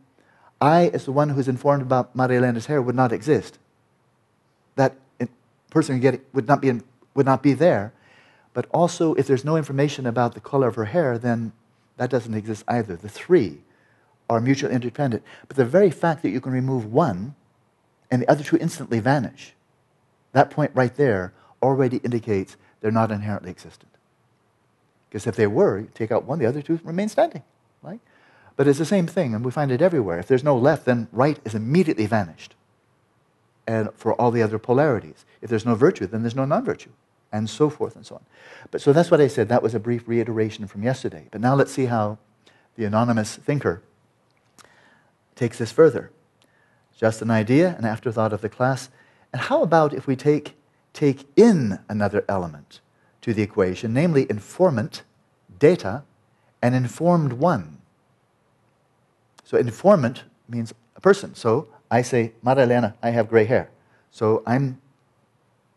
[0.60, 3.58] I, as the one who's informed about Maria Elena's hair, would not exist.
[4.76, 4.94] That
[5.70, 6.82] person would not, be in,
[7.14, 7.92] would not be there.
[8.52, 11.52] But also, if there's no information about the color of her hair, then
[11.96, 12.96] that doesn't exist either.
[12.96, 13.58] The three
[14.28, 15.22] are mutually independent.
[15.48, 17.34] But the very fact that you can remove one
[18.10, 19.54] and the other two instantly vanish.
[20.32, 23.90] That point right there already indicates they're not inherently existent.
[25.08, 27.42] Because if they were, you take out one, the other two remain standing,
[27.82, 28.00] right?
[28.56, 30.18] But it's the same thing, and we find it everywhere.
[30.18, 32.54] If there's no left, then right is immediately vanished.
[33.66, 35.24] and for all the other polarities.
[35.40, 36.90] If there's no virtue, then there's no non virtue,
[37.32, 38.24] and so forth and so on.
[38.70, 39.48] But so that's what I said.
[39.48, 41.28] That was a brief reiteration from yesterday.
[41.30, 42.18] But now let's see how
[42.76, 43.82] the anonymous thinker
[45.36, 46.10] takes this further.
[46.96, 48.90] Just an idea, an afterthought of the class.
[49.32, 50.56] And how about if we take,
[50.92, 52.80] take in another element
[53.20, 55.02] to the equation, namely informant,
[55.58, 56.04] data,
[56.62, 57.78] and informed one?
[59.44, 61.34] So informant means a person.
[61.34, 63.70] So I say, Marilena, I have gray hair.
[64.10, 64.80] So I'm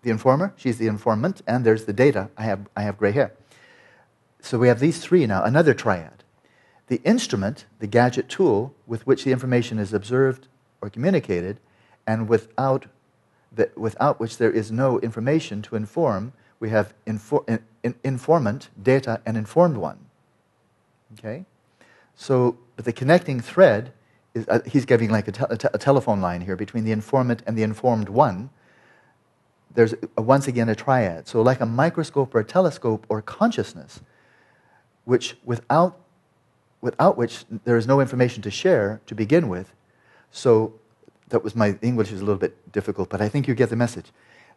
[0.04, 3.34] the informer, she's the informant, and there's the data, I have, I have gray hair.
[4.41, 6.24] So we have these three now, another triad.
[6.88, 10.49] The instrument, the gadget tool with which the information is observed
[10.82, 11.60] or communicated,
[12.06, 12.88] and without,
[13.56, 18.70] the, without which there is no information to inform, we have infor, in, in, informant,
[18.82, 19.99] data, and informed one.
[21.14, 21.45] Okay?
[22.16, 23.93] So, but the connecting thread
[24.34, 26.91] is, uh, he's giving like a, te- a, te- a, telephone line here between the
[26.91, 28.49] informant and the informed one.
[29.74, 31.28] There's a, once again a triad.
[31.28, 34.01] So, like a microscope or a telescope or consciousness,
[35.06, 35.99] which without,
[36.82, 39.74] without which there is no information to share to begin with.
[40.32, 40.74] So,
[41.34, 43.75] that was my English is a little bit difficult, but I think you get the
[43.75, 44.11] message.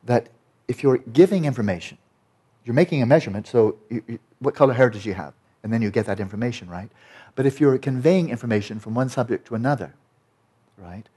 [0.05, 0.29] That
[0.68, 1.97] if you're giving information,
[2.66, 5.33] you're making a measurement, so you, you, what color hair does you have?
[5.62, 6.91] And then you get that information, right?
[7.35, 9.95] But if you're conveying information from one subject to another,
[10.77, 11.09] right,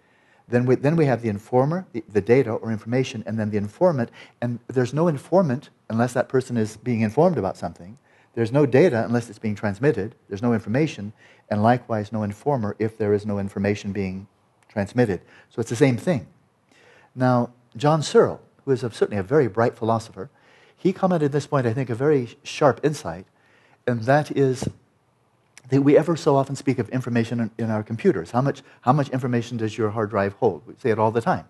[0.48, 3.58] then we, then we have the informer, the, the data or information, and then the
[3.58, 4.12] informant.
[4.40, 7.98] And there's no informant unless that person is being informed about something.
[8.34, 10.16] There's no data unless it's being transmitted.
[10.30, 11.12] There's no information,
[11.50, 14.30] and likewise, no informer if there is no information being
[14.70, 15.22] transmitted.
[15.50, 16.28] So it's the same thing.
[17.16, 20.30] Now, John Searle, who is a, certainly a very bright philosopher,
[20.78, 23.26] he commented at this point, I think, a very sharp insight,
[23.86, 24.70] and that is
[25.70, 28.32] that we ever so often speak of information in, in, our computers.
[28.32, 30.66] How much, how much information does your hard drive hold?
[30.66, 31.46] We say it all the time.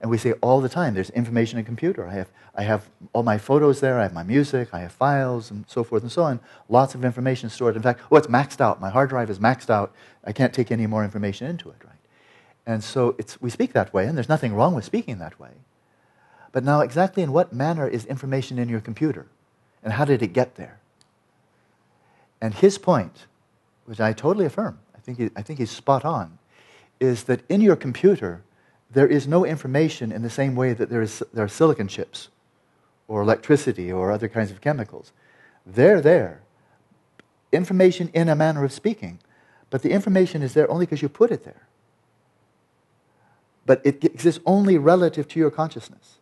[0.00, 2.08] And we say all the time, there's information in a computer.
[2.08, 5.52] I have, I have all my photos there, I have my music, I have files,
[5.52, 6.40] and so forth and so on.
[6.68, 7.76] Lots of information stored.
[7.76, 8.80] In fact, oh, it's maxed out.
[8.80, 9.94] My hard drive is maxed out.
[10.24, 11.91] I can't take any more information into it, right?
[12.66, 15.50] And so we speak that way, and there's nothing wrong with speaking that way.
[16.52, 19.26] But now, exactly in what manner is information in your computer?
[19.82, 20.78] And how did it get there?
[22.40, 23.26] And his point
[23.84, 26.38] which I totally affirm, I think, he, I think he's spot on,
[27.00, 28.42] is that in your computer,
[28.90, 32.28] there is no information in the same way that there, is, there are silicon chips
[33.08, 35.12] or electricity or other kinds of chemicals.
[35.66, 36.42] They're there.
[37.50, 39.18] Information in a manner of speaking,
[39.70, 41.66] but the information is there only because you put it there.
[43.64, 46.18] But it exists only relative to your consciousness.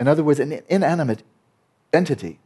[0.00, 1.22] In other words, an inanimate
[1.92, 2.38] entity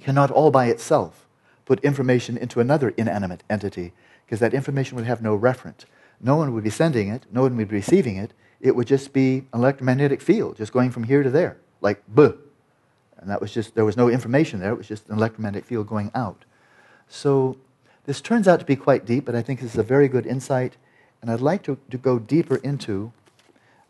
[0.00, 1.26] cannot all by itself
[1.64, 3.92] put information into another inanimate entity
[4.24, 5.84] because that information would have no referent.
[6.20, 8.32] No one would be sending it, no one would be receiving it.
[8.60, 12.32] It would just be an electromagnetic field, just going from here to there, like buh.
[13.18, 15.86] And that was just, there was no information there, it was just an electromagnetic field
[15.86, 16.44] going out.
[17.08, 17.56] So
[18.04, 20.26] this turns out to be quite deep, but I think this is a very good
[20.26, 20.76] insight.
[21.20, 23.12] And I'd like to, to go deeper into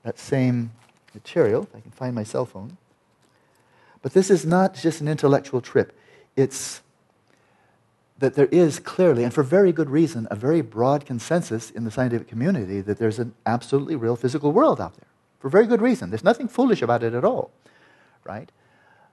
[0.03, 0.73] that same
[1.15, 2.77] material, if I can find my cell phone.
[4.03, 5.97] But this is not just an intellectual trip.
[6.37, 6.81] It's
[8.19, 11.91] that there is clearly, and for very good reason, a very broad consensus in the
[11.91, 15.09] scientific community that there's an absolutely real physical world out there.
[15.39, 16.11] For very good reason.
[16.11, 17.51] There's nothing foolish about it at all,
[18.25, 18.53] right?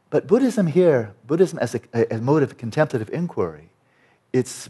[0.09, 3.69] But Buddhism here, Buddhism as a, a mode of contemplative inquiry,
[4.33, 4.69] it's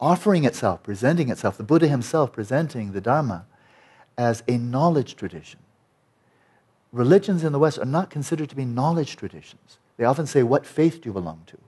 [0.00, 3.46] offering itself, presenting itself, the Buddha himself presenting the Dharma
[4.16, 5.60] as a knowledge tradition.
[6.92, 9.78] Religions in the West are not considered to be knowledge traditions.
[9.96, 11.58] They often say, What faith do you belong to?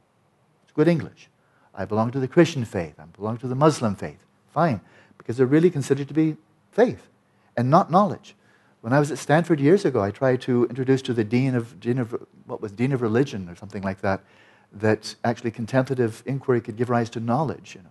[0.65, 1.29] It's good English.
[1.75, 2.95] I belong to the Christian faith.
[2.99, 4.19] I belong to the Muslim faith.
[4.53, 4.81] Fine,
[5.17, 6.37] because they're really considered to be
[6.71, 7.09] faith
[7.57, 8.35] and not knowledge.
[8.81, 11.79] When I was at Stanford years ago, I tried to introduce to the dean of,
[11.79, 12.15] dean of
[12.47, 14.23] what was dean of religion or something like that,
[14.73, 17.91] that actually contemplative inquiry could give rise to knowledge, you know.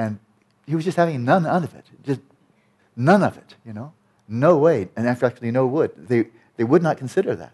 [0.00, 0.18] And
[0.66, 2.22] he was just having none of it, just
[2.96, 3.92] none of it, you know.
[4.26, 5.90] No way, and actually no would.
[6.08, 7.52] They, they would not consider that.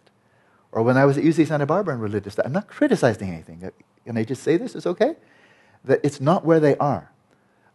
[0.70, 3.64] Or when I was at UC Santa Barbara in religious, I'm not criticizing anything.
[3.64, 3.70] Uh,
[4.04, 4.76] can I just say this?
[4.76, 5.16] It's okay
[5.84, 7.10] that it's not where they are.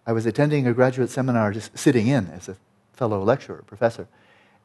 [0.08, 2.56] I was attending a graduate seminar, just sitting in as a
[2.94, 4.08] fellow lecturer, professor,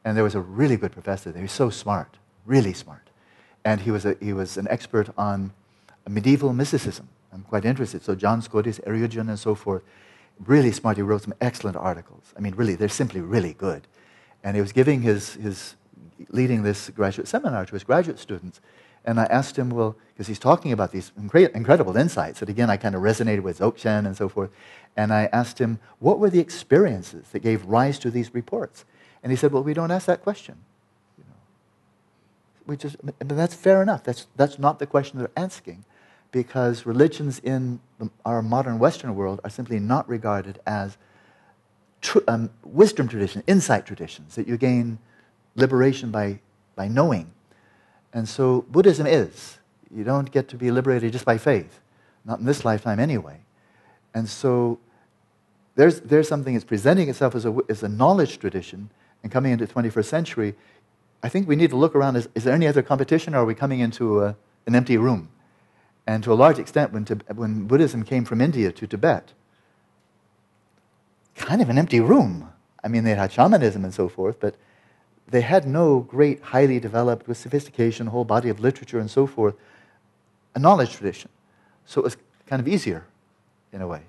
[0.05, 1.41] and there was a really good professor there.
[1.41, 3.09] He was so smart, really smart.
[3.65, 5.51] And he was, a, he was an expert on
[6.07, 7.09] medieval mysticism.
[7.33, 8.03] I'm quite interested.
[8.03, 9.83] So John Scotus, Eriugena, and so forth.
[10.45, 10.97] Really smart.
[10.97, 12.33] He wrote some excellent articles.
[12.37, 13.87] I mean, really, they're simply really good.
[14.43, 15.75] And he was giving his, his
[16.29, 18.61] leading this graduate seminar to his graduate students.
[19.03, 22.77] And I asked him, well, because he's talking about these incredible insights that, again, I
[22.77, 24.51] kind of resonated with Dzogchen and so forth.
[24.95, 28.85] And I asked him, what were the experiences that gave rise to these reports?
[29.23, 30.57] And he said, well, we don't ask that question.
[32.65, 34.03] we just, but that's fair enough.
[34.03, 35.85] That's, that's not the question they're asking
[36.31, 37.79] because religions in
[38.25, 40.97] our modern Western world are simply not regarded as
[42.01, 44.99] tr- um, wisdom traditions, insight traditions, that you gain
[45.55, 46.39] liberation by,
[46.75, 47.31] by knowing.
[48.13, 49.57] And so Buddhism is.
[49.93, 51.79] You don't get to be liberated just by faith,
[52.25, 53.39] not in this lifetime anyway.
[54.13, 54.79] And so
[55.75, 58.89] there's, there's something that's presenting itself as a, as a knowledge tradition
[59.23, 60.55] and coming into the 21st century.
[61.23, 62.15] I think we need to look around.
[62.15, 65.29] Is, is there any other competition, or are we coming into a, an empty room?
[66.07, 67.05] And to a large extent, when,
[67.35, 69.33] when Buddhism came from India to Tibet,
[71.35, 72.49] kind of an empty room.
[72.83, 74.55] I mean, they had shamanism and so forth, but
[75.27, 79.55] they had no great, highly developed, with sophistication, whole body of literature and so forth,
[80.55, 81.29] a knowledge tradition.
[81.85, 83.05] So it was kind of easier
[83.73, 84.03] in a way.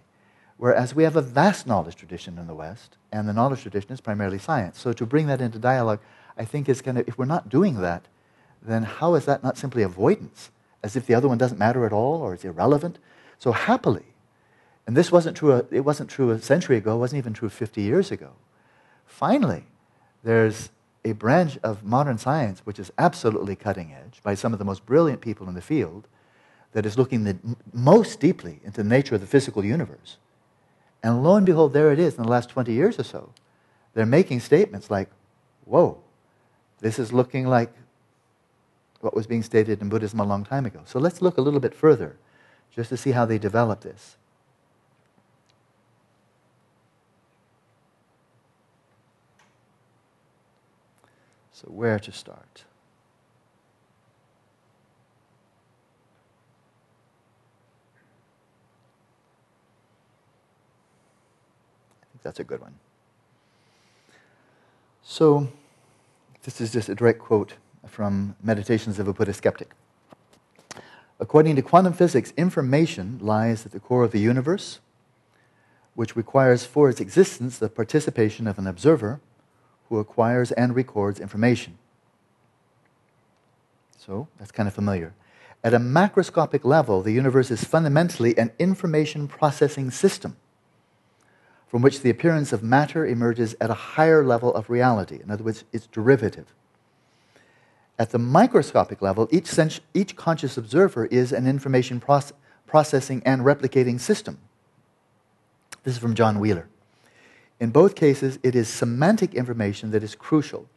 [0.57, 4.01] Whereas we have a vast knowledge tradition in the West, and the knowledge tradition is
[4.01, 4.79] primarily science.
[4.79, 6.01] So to bring that into dialogue,
[6.37, 8.05] I think is kind of, if we're not doing that,
[8.63, 10.51] then how is that not simply avoidance?
[10.83, 12.99] As if the other one doesn't matter at all or is irrelevant?
[13.39, 14.07] So happily,
[14.87, 17.49] and this wasn't true, a, it wasn't true a century ago, it wasn't even true
[17.49, 18.33] 50 years ago.
[19.07, 19.65] Finally,
[20.25, 20.71] there's
[21.05, 24.87] a branch of modern science which is absolutely cutting edge by some of the most
[24.87, 26.09] brilliant people in the field
[26.73, 27.39] that is looking the,
[27.73, 30.19] most deeply into the nature of the physical universe.
[31.03, 33.33] And lo and behold, there it is in the last 20 years or so.
[33.95, 35.11] They're making statements like,
[35.65, 35.99] whoa,
[36.81, 37.73] this is looking like
[39.01, 40.81] what was being stated in Buddhism a long time ago.
[40.85, 42.17] So let's look a little bit further
[42.75, 44.17] just to see how they develop this.
[51.53, 52.65] So, where to start?
[62.01, 62.75] I think that's a good one.
[65.03, 65.49] So,
[66.45, 67.55] this is just a direct quote
[67.87, 69.73] from Meditations of a Buddhist Skeptic.
[71.21, 74.79] According to quantum physics, information lies at the core of the universe,
[75.95, 79.21] which requires for its existence the participation of an observer
[79.89, 81.79] who acquires and records information.
[83.97, 85.15] So, that's kind of familiar.
[85.65, 90.37] At a macroscopic level, the universe is fundamentally an information processing system
[91.67, 95.21] from which the appearance of matter emerges at a higher level of reality.
[95.23, 96.47] In other words, it's derivative.
[97.99, 99.51] At the microscopic level, each,
[99.93, 102.33] each conscious observer is an information proce
[102.67, 104.39] processing and replicating system.
[105.83, 106.69] This is from John Wheeler.
[107.59, 110.69] In both cases, it is semantic information that is crucial.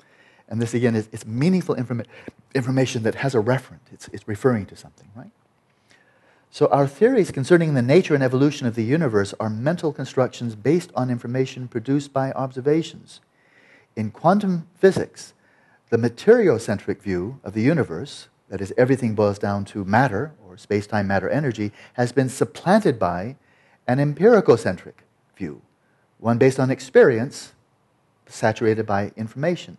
[0.48, 2.06] And this, again, is it's meaningful informa
[2.56, 3.80] information that has a referent.
[3.92, 5.32] It's, it's referring to something, right?
[6.50, 10.92] So, our theories concerning the nature and evolution of the universe are mental constructions based
[10.96, 13.22] on information produced by observations.
[13.96, 15.34] In quantum physics,
[15.92, 20.88] the materiocentric view of the universe, that is, everything boils down to matter, or space
[20.88, 23.36] time matter energy, has been supplanted by
[23.88, 25.04] an empiricocentric
[25.38, 25.62] view
[26.18, 27.54] one based on experience,
[28.28, 29.78] saturated by information.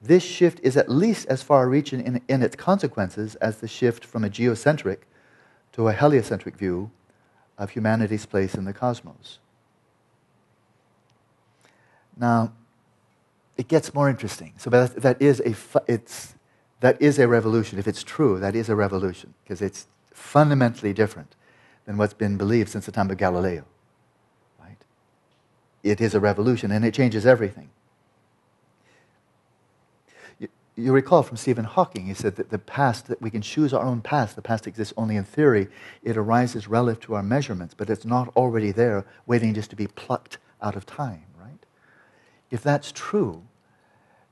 [0.00, 4.04] This shift is at least as far reaching in, in its consequences as the shift
[4.04, 5.06] from a geocentric
[5.72, 6.90] to a heliocentric view
[7.58, 9.38] of humanity's place in the cosmos.
[12.16, 12.52] Now,
[13.56, 14.54] it gets more interesting.
[14.56, 15.54] So that, that, is a,
[15.86, 16.34] it's,
[16.80, 17.78] that is a revolution.
[17.78, 21.34] If it's true, that is a revolution, because it's fundamentally different
[21.86, 23.64] than what's been believed since the time of Galileo
[24.60, 24.76] Right?
[25.82, 27.70] it is a revolution and it changes everything.
[30.38, 33.74] You, you recall from Stephen Hawking, he said that the past, that we can choose
[33.74, 34.36] our own past.
[34.36, 35.68] The past exists only in theory.
[36.02, 39.88] It arises relative to our measurements, but it's not already there, waiting just to be
[39.88, 41.24] plucked out of time?
[42.52, 43.42] If that's true,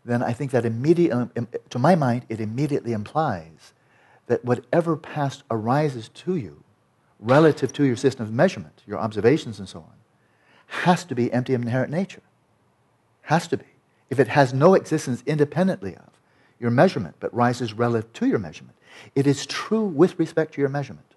[0.05, 3.73] then I think that immediately, um, to my mind, it immediately implies
[4.27, 6.63] that whatever past arises to you
[7.19, 9.95] relative to your system of measurement, your observations and so on,
[10.67, 12.21] has to be empty of inherent nature.
[13.23, 13.65] Has to be.
[14.11, 16.11] If it has no existence independently of
[16.59, 18.77] your measurement, but rises relative to your measurement,
[19.15, 21.15] it is true with respect to your measurement.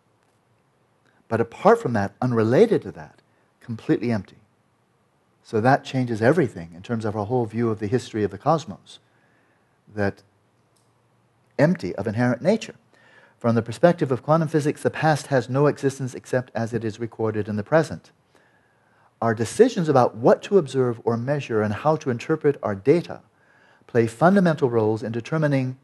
[1.28, 3.22] But apart from that, unrelated to that,
[3.60, 4.38] completely empty.
[5.44, 8.38] So that changes everything in terms of our whole view of the history of the
[8.38, 9.00] cosmos.
[9.94, 10.24] That
[11.60, 12.76] empty of inherent nature.
[13.38, 17.00] From the perspective of quantum physics, the past has no existence except as it is
[17.00, 18.12] recorded in the present
[19.24, 23.22] our decisions about what to observe or measure and how to interpret our data
[23.88, 25.78] play fundamental roles in determining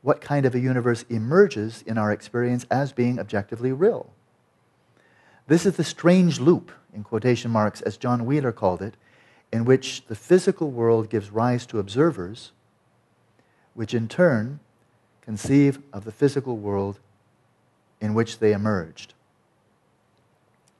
[0.00, 4.12] what kind of a universe emerges in our experience as being objectively real.
[5.46, 8.94] This is the strange loop, in quotation marks, as John Wheeler called it,
[9.52, 12.52] in which the physical world gives rise to observers,
[13.74, 14.60] which in turn
[15.20, 16.98] conceive of the physical world
[18.00, 19.14] in which they emerged.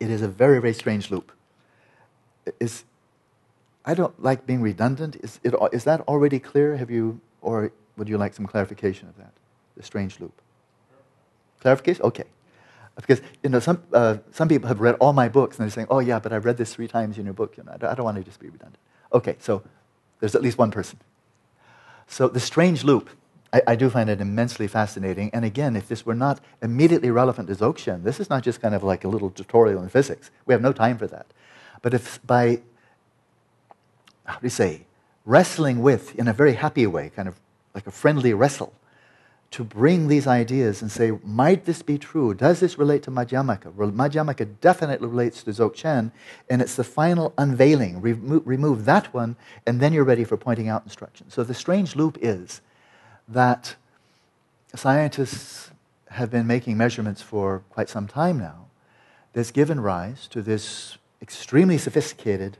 [0.00, 1.32] It is a very, very strange loop.
[2.60, 2.84] Is,
[3.84, 5.16] I don't like being redundant.
[5.16, 6.76] Is, it, is that already clear?
[6.76, 9.32] Have you, or would you like some clarification of that?
[9.76, 10.32] The strange loop.
[11.60, 12.02] Clarification?
[12.02, 12.24] Okay.
[12.96, 15.88] Because you know, some, uh, some people have read all my books and they're saying,
[15.90, 17.56] oh, yeah, but I've read this three times in your book.
[17.56, 18.78] You know, I don't, I don't want to just be redundant.
[19.12, 19.62] Okay, so
[20.20, 20.98] there's at least one person.
[22.06, 23.10] So the strange loop,
[23.52, 25.30] I, I, do find it immensely fascinating.
[25.32, 28.74] And again, if this were not immediately relevant to Dzogchen, this is not just kind
[28.74, 30.30] of like a little tutorial in physics.
[30.46, 31.26] We have no time for that.
[31.82, 32.60] But if by,
[34.24, 34.86] how do you say,
[35.24, 37.40] wrestling with, in a very happy way, kind of
[37.74, 38.72] like a friendly wrestle,
[39.54, 42.34] to bring these ideas and say, might this be true?
[42.34, 43.72] Does this relate to Madhyamaka?
[43.72, 46.10] Madhyamaka definitely relates to Dzogchen,
[46.50, 48.00] and it's the final unveiling.
[48.00, 51.34] Remo- remove that one, and then you're ready for pointing out instructions.
[51.34, 52.62] So the strange loop is
[53.28, 53.76] that
[54.74, 55.70] scientists
[56.08, 58.66] have been making measurements for quite some time now
[59.34, 62.56] that's given rise to this extremely sophisticated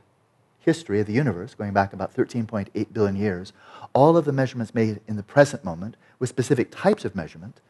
[0.61, 3.51] history of the universe, going back about 13.8 billion years,
[3.91, 7.61] all of the measurements made in the present moment with specific types of measurement.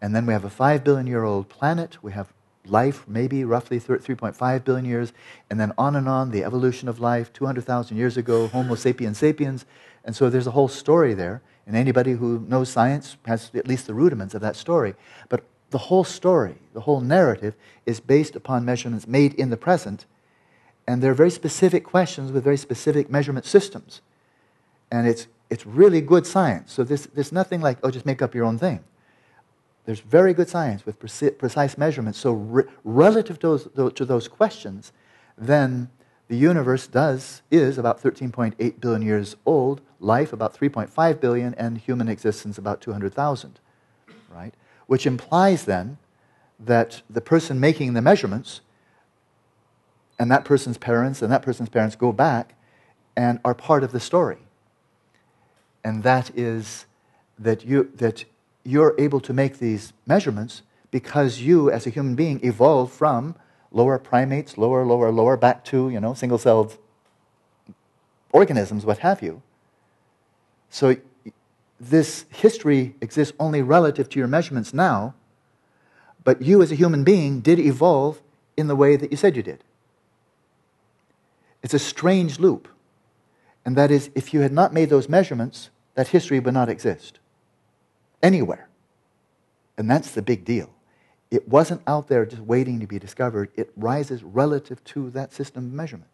[0.00, 2.32] And then we have a 5 billion year old planet, we have
[2.66, 5.12] life, maybe roughly 3.5 billion years,
[5.50, 9.66] and then on and on, the evolution of life 200,000 years ago, Homo sapiens sapiens.
[10.04, 11.42] And so there's a whole story there.
[11.66, 14.94] And anybody who knows science has at least the rudiments of that story.
[15.28, 17.54] But the whole story, the whole narrative,
[17.86, 20.04] is based upon measurements made in the present.
[20.86, 24.02] And they're very specific questions with very specific measurement systems.
[24.90, 26.72] And it's, it's really good science.
[26.72, 28.82] So there's, there's nothing like, oh, just make up your own thing.
[29.84, 32.18] There's very good science with precise measurements.
[32.18, 34.92] So, re- relative to those, to those questions,
[35.38, 35.90] then
[36.26, 42.08] the universe does is about 13.8 billion years old, life about 3.5 billion, and human
[42.08, 43.60] existence about 200,000,
[44.30, 44.54] right?
[44.88, 45.98] Which implies then
[46.58, 48.60] that the person making the measurements
[50.18, 52.56] and that person's parents and that person's parents go back
[53.16, 54.43] and are part of the story.
[55.84, 56.86] And that is
[57.38, 58.24] that, you, that
[58.64, 63.36] you're able to make these measurements because you, as a human being, evolved from
[63.70, 66.78] lower primates, lower, lower, lower, back to, you know, single-celled
[68.32, 69.42] organisms, what have you.
[70.70, 70.96] So
[71.78, 75.14] this history exists only relative to your measurements now,
[76.22, 78.22] but you as a human being did evolve
[78.56, 79.62] in the way that you said you did.
[81.62, 82.68] It's a strange loop.
[83.64, 87.18] And that is, if you had not made those measurements, that history would not exist
[88.22, 88.68] anywhere.
[89.76, 90.70] And that's the big deal.
[91.30, 93.50] It wasn't out there just waiting to be discovered.
[93.56, 96.10] It rises relative to that system of measurement.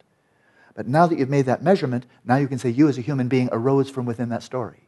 [0.75, 3.29] But now that you've made that measurement, now you can say you as a human
[3.29, 4.81] being arose from within that story.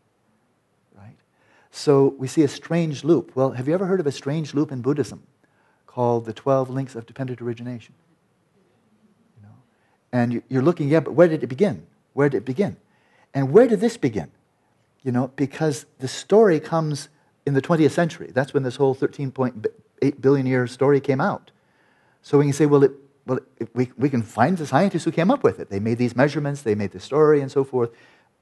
[0.97, 1.16] Right?
[1.70, 3.32] So we see a strange loop.
[3.34, 5.22] Well, have you ever heard of a strange loop in Buddhism
[5.86, 7.95] called the 12 links of dependent origination?
[10.12, 11.86] And you're looking, yeah, but where did it begin?
[12.12, 12.76] Where did it begin?
[13.32, 14.30] And where did this begin?
[15.03, 17.09] You know, because the story comes
[17.44, 18.30] in the 20th century.
[18.32, 19.66] That's when this whole 13.8
[20.03, 21.50] 8 billion year story came out.
[22.20, 22.92] So we can say, well, it,
[23.24, 25.70] well it, we, we can find the scientists who came up with it.
[25.70, 27.90] They made these measurements, they made the story, and so forth.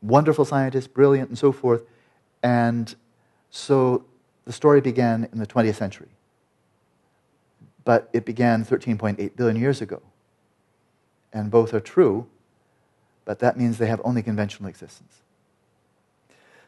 [0.03, 1.83] Wonderful scientists, brilliant, and so forth.
[2.43, 2.95] And
[3.51, 4.05] so
[4.47, 6.09] the story began in the 20th century.
[7.85, 10.03] But it began 13.8 billion years ago.
[11.33, 12.27] And both are true,
[13.25, 15.23] but that means they have only conventional existence.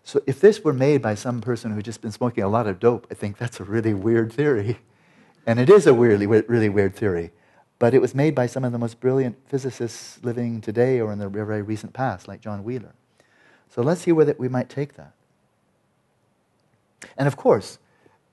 [0.04, 2.80] So if this were made by some person who'd just been smoking a lot of
[2.80, 4.78] dope, I think that's a really weird theory.
[5.46, 7.32] And it is a weirdly, really weird theory.
[7.78, 11.18] But it was made by some of the most brilliant physicists living today or in
[11.18, 12.94] the very recent past, like John Wheeler.
[13.68, 15.14] So let's see where we might take that.
[17.16, 17.78] And of course,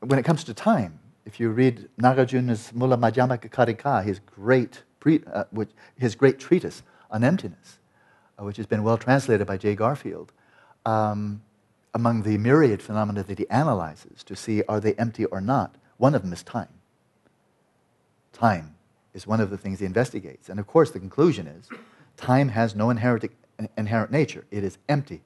[0.02, 5.22] when it comes to time, if you read Nagarjuna's Mula Madhyamaka Karika, his great, pre,
[5.32, 7.80] uh, which, his great treatise on emptiness,
[8.38, 10.32] uh, which has been well translated by Jay Garfield,
[10.86, 11.42] um,
[11.94, 16.16] among the myriad phenomena that he analyzes to see are they empty or not, one
[16.16, 16.70] of them is time.
[18.32, 18.76] Time
[19.14, 20.50] is one of the things he investigates.
[20.50, 21.68] And of course, the conclusion is
[22.16, 23.26] time has no inherent,
[23.78, 25.22] inherent nature, it is empty.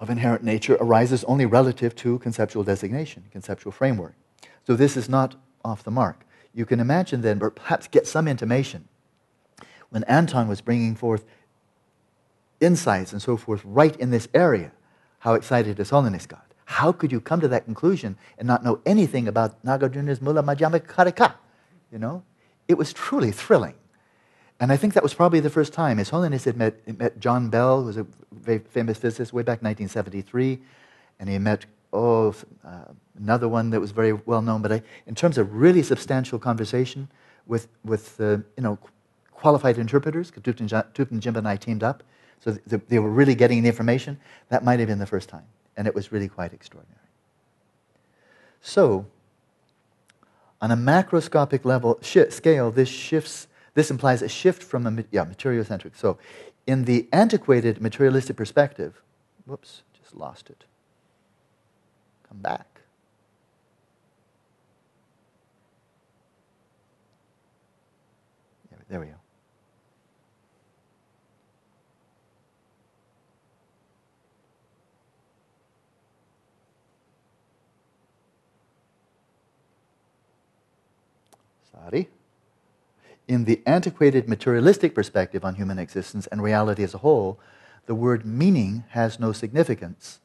[0.00, 4.14] Of inherent nature arises only relative to conceptual designation, conceptual framework.
[4.66, 6.26] So this is not off the mark.
[6.52, 8.88] You can imagine then, or perhaps get some intimation,
[9.90, 11.24] when Anton was bringing forth
[12.60, 14.72] insights and so forth right in this area
[15.24, 16.44] how excited His Holiness got.
[16.66, 20.86] How could you come to that conclusion and not know anything about Nagarjuna's Mula Madhyamaka
[20.86, 21.32] Karika?
[21.90, 22.22] You know?
[22.68, 23.72] It was truly thrilling.
[24.60, 27.48] And I think that was probably the first time His Holiness had met, met John
[27.48, 30.60] Bell, who was a very famous physicist way back in 1973,
[31.18, 31.64] and he met
[31.94, 35.82] oh, uh, another one that was very well known, but I, in terms of really
[35.82, 37.08] substantial conversation
[37.46, 38.78] with, with uh, you know,
[39.32, 42.02] qualified interpreters, Thupten Jinpa and I teamed up,
[42.44, 44.20] so th- they were really getting the information,
[44.50, 45.46] that might have been the first time.
[45.78, 47.00] And it was really quite extraordinary.
[48.60, 49.06] So,
[50.60, 53.48] on a macroscopic level sh- scale, this shifts.
[53.72, 55.96] This implies a shift from a yeah materiocentric.
[55.96, 56.18] So,
[56.66, 59.00] in the antiquated materialistic perspective,
[59.46, 60.64] whoops, just lost it.
[62.28, 62.66] Come back.
[68.88, 69.23] There we go.
[83.26, 87.38] In the antiquated materialistic perspective on human existence and reality as a whole,
[87.86, 90.20] the word meaning has no significance.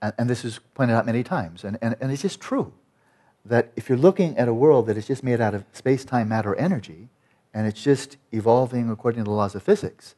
[0.00, 1.64] And, and this is pointed out many times.
[1.64, 2.72] And, and, and it's just true
[3.44, 6.28] that if you're looking at a world that is just made out of space, time,
[6.28, 7.08] matter, energy,
[7.52, 10.14] and it's just evolving according to the laws of physics,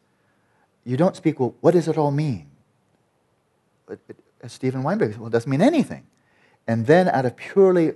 [0.85, 2.47] you don't speak, well, what does it all mean?
[4.43, 6.07] As Steven Weinberg said, well, it doesn't mean anything.
[6.67, 7.95] And then out of purely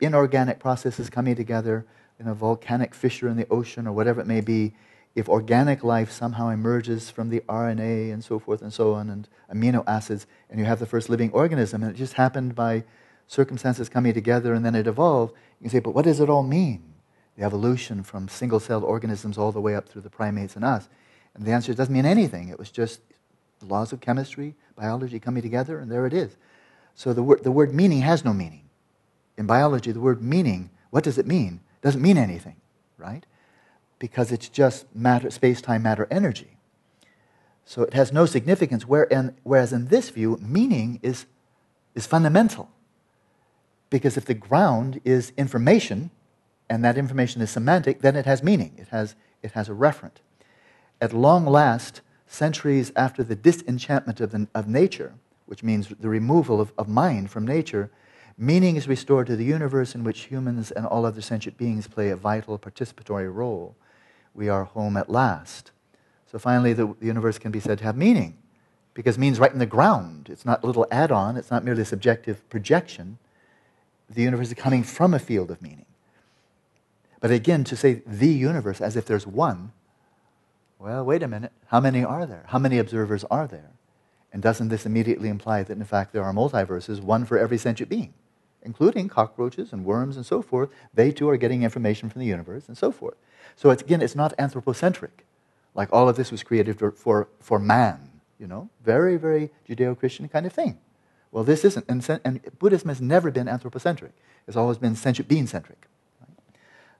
[0.00, 1.84] inorganic processes coming together,
[2.20, 4.74] in a volcanic fissure in the ocean or whatever it may be,
[5.14, 9.28] if organic life somehow emerges from the RNA and so forth and so on, and
[9.52, 12.84] amino acids, and you have the first living organism, and it just happened by
[13.26, 16.42] circumstances coming together and then it evolved, you can say, but what does it all
[16.42, 16.82] mean?
[17.36, 20.88] The evolution from single celled organisms all the way up through the primates and us.
[21.34, 22.48] And the answer doesn't mean anything.
[22.48, 23.00] It was just
[23.60, 26.36] the laws of chemistry, biology coming together, and there it is.
[26.94, 28.68] So the the word meaning has no meaning.
[29.38, 31.60] In biology, the word meaning, what does it mean?
[31.82, 32.56] Doesn't mean anything,
[32.98, 33.24] right?
[33.98, 36.56] Because it's just matter, space, time, matter, energy.
[37.64, 41.26] So it has no significance, whereas in this view, meaning is,
[41.94, 42.70] is fundamental.
[43.90, 46.10] Because if the ground is information,
[46.68, 50.18] and that information is semantic, then it has meaning, it has, it has a referent.
[51.00, 55.14] At long last, centuries after the disenchantment of, the, of nature,
[55.46, 57.90] which means the removal of, of mind from nature,
[58.42, 62.08] Meaning is restored to the universe in which humans and all other sentient beings play
[62.08, 63.76] a vital participatory role.
[64.34, 65.72] We are home at last.
[66.32, 68.38] So finally, the, the universe can be said to have meaning
[68.94, 70.30] because means right in the ground.
[70.30, 73.18] It's not a little add on, it's not merely a subjective projection.
[74.08, 75.84] The universe is coming from a field of meaning.
[77.20, 79.72] But again, to say the universe as if there's one,
[80.78, 81.52] well, wait a minute.
[81.66, 82.44] How many are there?
[82.46, 83.72] How many observers are there?
[84.32, 87.90] And doesn't this immediately imply that, in fact, there are multiverses, one for every sentient
[87.90, 88.14] being?
[88.62, 92.68] Including cockroaches and worms and so forth, they too are getting information from the universe
[92.68, 93.16] and so forth.
[93.56, 95.24] So it's, again, it's not anthropocentric.
[95.74, 99.98] Like all of this was created for, for, for man, you know, very, very Judeo
[99.98, 100.78] Christian kind of thing.
[101.32, 104.12] Well, this isn't, and, and, Buddhism has never been anthropocentric.
[104.48, 104.96] It's always been
[105.28, 105.86] being centric.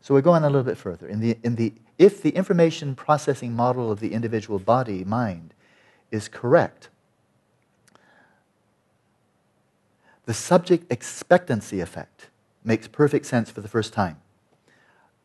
[0.00, 1.06] So we go on a little bit further.
[1.06, 5.52] In the, in the, if the information processing model of the individual body, mind,
[6.10, 6.89] is correct,
[10.26, 12.28] The subject expectancy effect
[12.64, 14.20] makes perfect sense for the first time.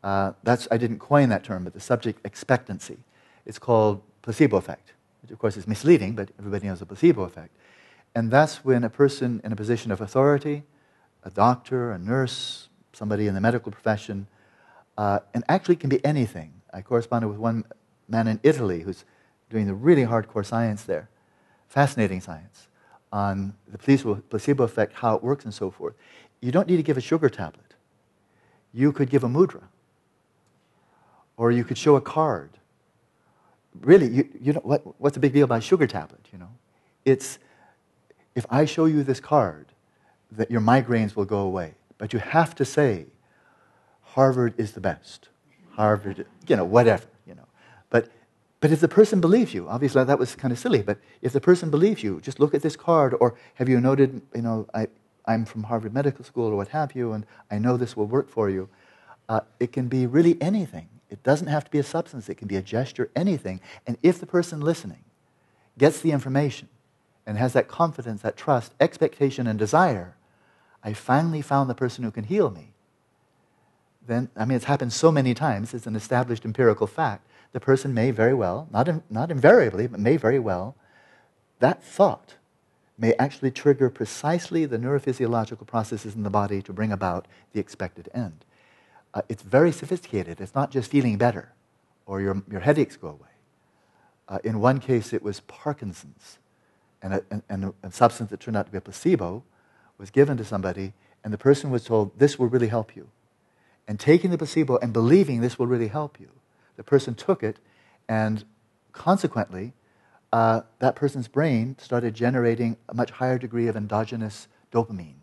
[0.03, 2.97] Uh, that's, I didn't coin that term, but the subject expectancy.
[3.45, 7.55] It's called placebo effect, which of course is misleading, but everybody knows the placebo effect.
[8.13, 10.63] And that's when a person in a position of authority,
[11.23, 14.27] a doctor, a nurse, somebody in the medical profession,
[14.97, 16.53] uh, and actually can be anything.
[16.73, 17.65] I corresponded with one
[18.07, 19.03] man in Italy who's
[19.49, 21.09] doing the really hardcore science there,
[21.67, 22.67] fascinating science
[23.11, 25.95] on the placebo effect, how it works, and so forth.
[26.41, 27.73] You don't need to give a sugar tablet.
[28.73, 29.63] You could give a mudra,
[31.37, 32.51] or you could show a card.
[33.81, 36.27] Really, you, you know, what, what's the big deal about sugar tablet?
[36.31, 36.49] You know,
[37.05, 37.39] it's
[38.35, 39.67] if I show you this card,
[40.31, 41.75] that your migraines will go away.
[41.97, 43.05] But you have to say,
[44.01, 45.29] Harvard is the best.
[45.71, 47.47] Harvard, you know, whatever, you know.
[47.89, 48.09] But
[48.61, 51.41] but if the person believes you, obviously that was kind of silly, but if the
[51.41, 54.87] person believes you, just look at this card, or have you noted, you know, I,
[55.25, 58.29] I'm from Harvard Medical School or what have you, and I know this will work
[58.29, 58.69] for you.
[59.27, 60.87] Uh, it can be really anything.
[61.09, 63.59] It doesn't have to be a substance, it can be a gesture, anything.
[63.85, 65.03] And if the person listening
[65.77, 66.69] gets the information
[67.25, 70.15] and has that confidence, that trust, expectation, and desire,
[70.83, 72.71] I finally found the person who can heal me.
[74.07, 77.93] Then, I mean, it's happened so many times, it's an established empirical fact the person
[77.93, 80.75] may very well, not, in, not invariably, but may very well,
[81.59, 82.33] that thought
[82.97, 88.09] may actually trigger precisely the neurophysiological processes in the body to bring about the expected
[88.13, 88.43] end.
[89.13, 90.41] Uh, it's very sophisticated.
[90.41, 91.53] It's not just feeling better
[92.05, 93.35] or your, your headaches go away.
[94.27, 96.39] Uh, in one case, it was Parkinson's,
[97.01, 99.45] and a, and, and a substance that turned out to be a placebo
[99.97, 100.91] was given to somebody,
[101.23, 103.07] and the person was told, This will really help you.
[103.87, 106.31] And taking the placebo and believing this will really help you,
[106.75, 107.59] the person took it,
[108.07, 108.43] and
[108.91, 109.73] consequently,
[110.33, 115.15] uh, that person's brain started generating a much higher degree of endogenous dopamine.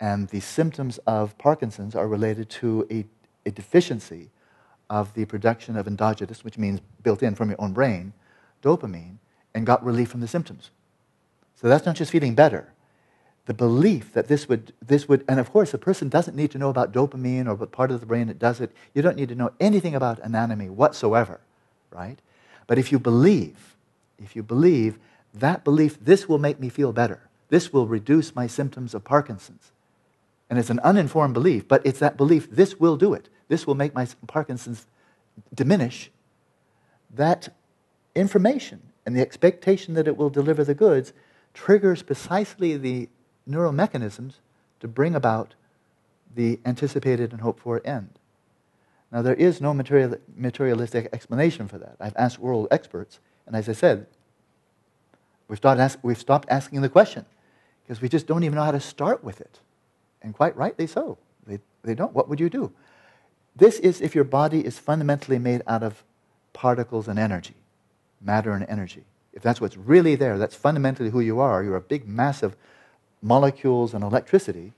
[0.00, 3.06] And the symptoms of Parkinson's are related to a,
[3.46, 4.30] a deficiency
[4.90, 8.12] of the production of endogenous, which means built in from your own brain,
[8.62, 9.18] dopamine,
[9.54, 10.70] and got relief from the symptoms.
[11.54, 12.71] So that's not just feeling better.
[13.46, 16.58] The belief that this would, this would, and of course, a person doesn't need to
[16.58, 18.70] know about dopamine or what part of the brain it does it.
[18.94, 21.40] You don't need to know anything about anatomy whatsoever,
[21.90, 22.18] right?
[22.68, 23.76] But if you believe,
[24.18, 24.98] if you believe,
[25.34, 27.28] that belief, this will make me feel better.
[27.48, 29.72] This will reduce my symptoms of Parkinson's.
[30.48, 33.28] And it's an uninformed belief, but it's that belief, this will do it.
[33.48, 34.86] This will make my Parkinson's
[35.52, 36.10] diminish.
[37.12, 37.48] That
[38.14, 41.12] information and the expectation that it will deliver the goods
[41.54, 43.08] triggers precisely the
[43.48, 44.34] neuromechanisms
[44.80, 45.54] to bring about
[46.34, 48.10] the anticipated and hoped for end.
[49.10, 51.96] Now, there is no material, materialistic explanation for that.
[52.00, 54.06] I've asked world experts, and as I said,
[55.48, 57.26] we've stopped, ask, we've stopped asking the question
[57.82, 59.60] because we just don't even know how to start with it.
[60.22, 61.18] And quite rightly so.
[61.46, 62.14] They, they don't.
[62.14, 62.72] What would you do?
[63.54, 66.02] This is if your body is fundamentally made out of
[66.52, 67.56] particles and energy,
[68.20, 69.04] matter and energy.
[69.32, 72.56] If that's what's really there, that's fundamentally who you are, you're a big mass of
[73.22, 74.72] molecules and electricity,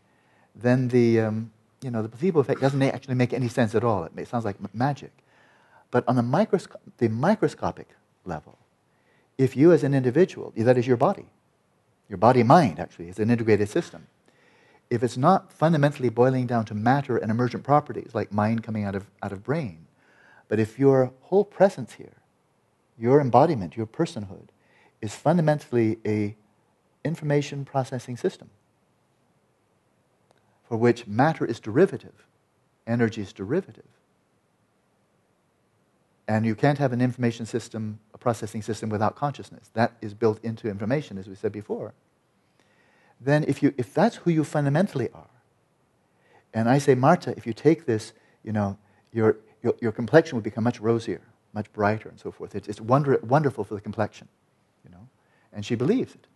[0.54, 1.50] then the, um,
[1.82, 4.08] you know, the placebo effect doesn't actually make any sense at all.
[4.16, 5.12] It sounds like magic.
[5.90, 7.88] But on the, microsco- the microscopic
[8.24, 8.58] level,
[9.38, 11.26] if you as an individual, that is your body,
[12.08, 14.06] your body mind actually is an integrated system,
[14.90, 18.94] if it's not fundamentally boiling down to matter and emergent properties, like mind coming out
[18.94, 19.86] of, out of brain,
[20.48, 22.22] but if your whole presence here,
[22.98, 24.48] your embodiment, your personhood,
[25.00, 26.36] is fundamentally a
[27.04, 28.50] information processing system
[30.68, 32.26] for which matter is derivative,
[32.86, 33.84] energy is derivative.
[36.26, 39.70] And you can't have an information system, a processing system without consciousness.
[39.74, 41.92] That is built into information, as we said before
[43.24, 45.28] then if, you, if that's who you fundamentally are,
[46.52, 48.12] and I say, Marta, if you take this,
[48.44, 48.78] you know,
[49.12, 51.20] your, your, your complexion will become much rosier,
[51.52, 52.54] much brighter, and so forth.
[52.54, 54.28] It's, it's wonder, wonderful for the complexion,
[54.84, 55.08] you know.
[55.52, 56.26] And she believes it.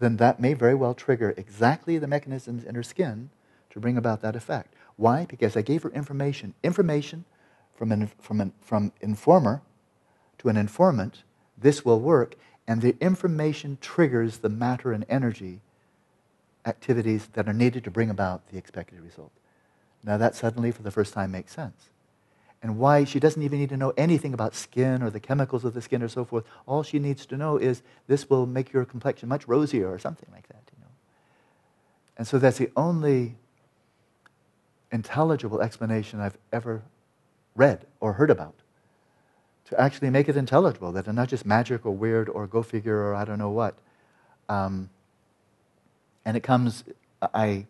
[0.00, 3.30] Then that may very well trigger exactly the mechanisms in her skin
[3.70, 4.74] to bring about that effect.
[4.96, 5.26] Why?
[5.26, 6.54] Because I gave her information.
[6.62, 7.24] Information
[7.74, 9.62] from an from an, from informer
[10.38, 11.22] to an informant.
[11.56, 12.34] This will work,
[12.66, 15.60] and the information triggers the matter and energy
[16.64, 19.32] activities that are needed to bring about the expected result.
[20.02, 21.90] Now, that suddenly, for the first time, makes sense.
[22.62, 25.72] And why she doesn't even need to know anything about skin or the chemicals of
[25.72, 26.44] the skin or so forth.
[26.66, 30.28] All she needs to know is this will make your complexion much rosier or something
[30.30, 30.62] like that.
[30.72, 30.90] You know?
[32.18, 33.36] And so that's the only
[34.92, 36.82] intelligible explanation I've ever
[37.54, 38.54] read or heard about
[39.70, 43.06] to actually make it intelligible, that it's not just magic or weird or go figure
[43.06, 43.78] or I don't know what.
[44.48, 44.90] Um,
[46.24, 46.84] and it comes,
[47.22, 47.66] I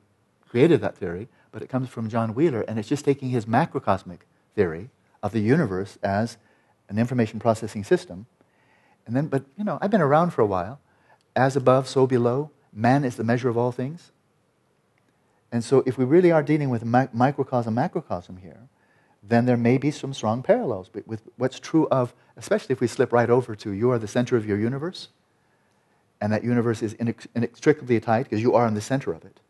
[0.49, 4.21] created that theory, but it comes from John Wheeler, and it's just taking his macrocosmic
[4.55, 4.91] theory
[5.23, 6.37] of the universe as
[6.89, 8.27] an information processing system.
[9.07, 10.81] And then, but you know, I've been around for a while.
[11.37, 12.51] As above, so below.
[12.73, 14.13] Man is the measure of all things.
[15.53, 18.69] And so, if we really are dealing with microcosm, macrocosm here,
[19.23, 23.13] then there may be some strong parallels with what's true of, especially if we slip
[23.13, 25.09] right over to you are the center of your universe
[26.21, 26.95] and that universe is
[27.35, 29.41] inextricably tied because you are in the center of it.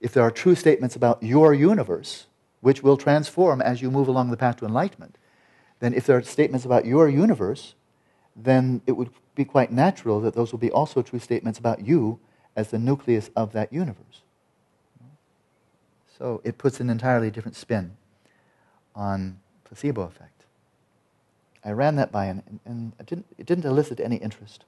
[0.00, 2.26] If there are true statements about your universe,
[2.60, 5.16] which will transform as you move along the path to enlightenment,
[5.80, 7.74] then if there are statements about your universe,
[8.34, 12.18] then it would be quite natural that those will be also true statements about you
[12.56, 14.22] as the nucleus of that universe.
[16.18, 17.96] So it puts an entirely different spin
[18.94, 20.44] on placebo effect.
[21.64, 24.64] I ran that by, and, and it, didn't, it didn't elicit any interest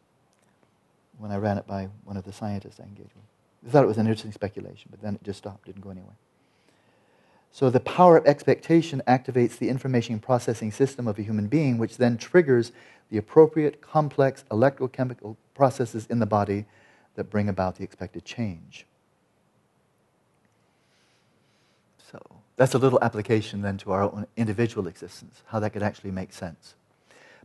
[1.19, 3.67] when I ran it by one of the scientists I engaged with.
[3.67, 6.17] I thought it was an interesting speculation, but then it just stopped, didn't go anywhere.
[7.53, 11.97] So the power of expectation activates the information processing system of a human being, which
[11.97, 12.73] then triggers
[13.11, 16.67] the appropriate complex electrochemical processes in the body
[17.17, 18.87] that bring about the expected change.
[22.11, 22.21] So
[22.57, 26.33] that's a little application then to our own individual existence, how that could actually make
[26.33, 26.75] sense.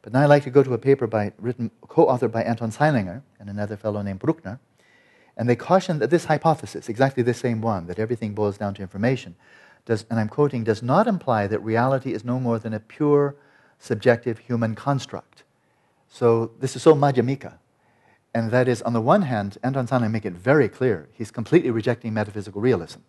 [0.03, 3.23] But now I'd like to go to a paper by, written, co-authored by Anton Zeilinger
[3.40, 4.60] and another fellow named Brukner.
[5.36, 8.84] And they caution that this hypothesis, exactly the same one, that everything boils down to
[8.84, 9.36] information,
[9.85, 13.35] does, and I'm quoting, does not imply that reality is no more than a pure,
[13.79, 15.43] subjective human construct.
[16.07, 17.59] So this is so Madhyamika.
[18.33, 21.71] And that is, on the one hand, Anton Zeilinger make it very clear he's completely
[21.71, 22.99] rejecting metaphysical realism.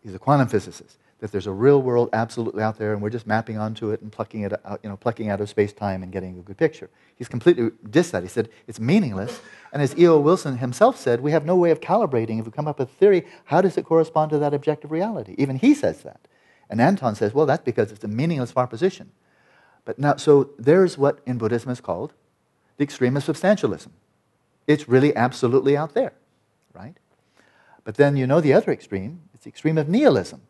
[0.00, 3.26] He's a quantum physicist that there's a real world absolutely out there, and we're just
[3.26, 6.12] mapping onto it and plucking it out, you know, plucking out of space time and
[6.12, 6.88] getting a good picture.
[7.16, 8.22] He's completely dissed that.
[8.22, 9.40] He said it's meaningless.
[9.72, 10.20] And as E.O.
[10.20, 12.38] Wilson himself said, we have no way of calibrating.
[12.38, 15.34] If we come up with a theory, how does it correspond to that objective reality?
[15.38, 16.20] Even he says that.
[16.70, 19.10] And Anton says, well, that's because it's a meaningless proposition.
[19.84, 22.12] But now, so there's what in Buddhism is called
[22.76, 23.88] the extreme of substantialism.
[24.66, 26.12] It's really absolutely out there,
[26.74, 26.94] right?
[27.84, 30.42] But then you know the other extreme, it's the extreme of nihilism.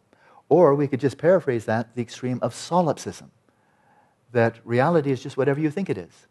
[0.49, 3.31] Or we could just paraphrase that the extreme of solipsism
[4.33, 6.27] that reality is just whatever you think it is.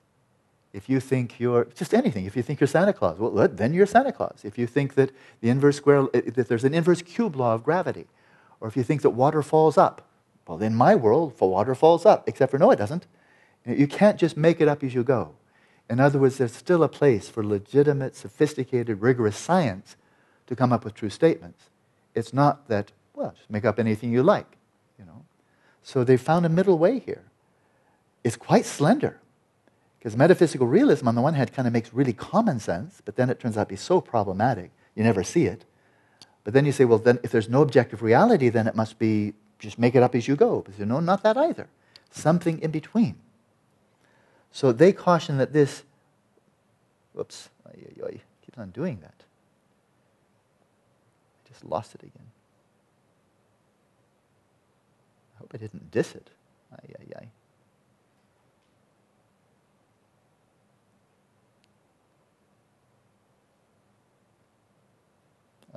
[0.74, 3.86] If you think you're just anything, if you think you're Santa Claus, well, then you're
[3.86, 4.42] Santa Claus.
[4.44, 5.12] If you think that
[5.42, 8.08] the inverse square, eh, eh, that there's an inverse cube law of gravity,
[8.60, 10.08] or if you think that water falls up,
[10.48, 13.08] well, in my world, water falls up, except for no, it doesn't.
[13.66, 15.36] Eh, you can't just make it up as you go.
[15.90, 19.96] In other words, there's still a place for legitimate, sophisticated, rigorous science
[20.48, 21.70] to come up with true statements.
[22.14, 24.58] It's not that well, just make up anything you like,
[25.00, 25.26] you know.
[25.82, 27.24] So they found a middle way here.
[28.24, 29.20] It's quite slender.
[29.98, 33.32] Because metaphysical realism, on the one hand, kind of makes really common sense, but then
[33.32, 35.66] it turns out to be so problematic, you never see it.
[36.44, 39.34] But then you say, well, then if there's no objective reality, then it must be
[39.58, 40.62] just make it up as you go.
[40.62, 41.68] But you know, not that either.
[42.12, 43.16] Something in between.
[44.52, 45.84] So they caution that this,
[47.14, 47.50] whoops,
[48.46, 49.26] keeps on doing that.
[51.44, 52.28] I just lost it again.
[55.40, 56.30] Hope I didn't diss it.
[56.74, 57.28] Ay, ay, ay.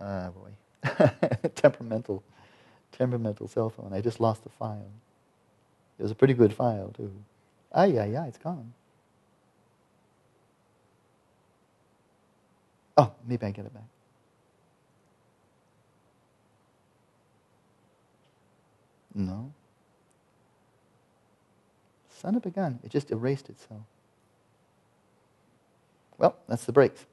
[0.01, 0.51] Ah, boy.
[1.55, 2.23] temperamental,
[2.93, 3.93] temperamental cell phone.
[3.93, 4.91] I just lost the file.
[5.99, 7.12] It was a pretty good file, too.
[7.73, 8.73] Ah, yeah, yeah, it's gone.
[12.97, 13.85] Oh, maybe I get it back.
[19.15, 19.53] No.
[22.20, 22.78] Son of a gun.
[22.85, 23.82] It just erased itself.
[26.19, 27.07] Well, that's the brakes.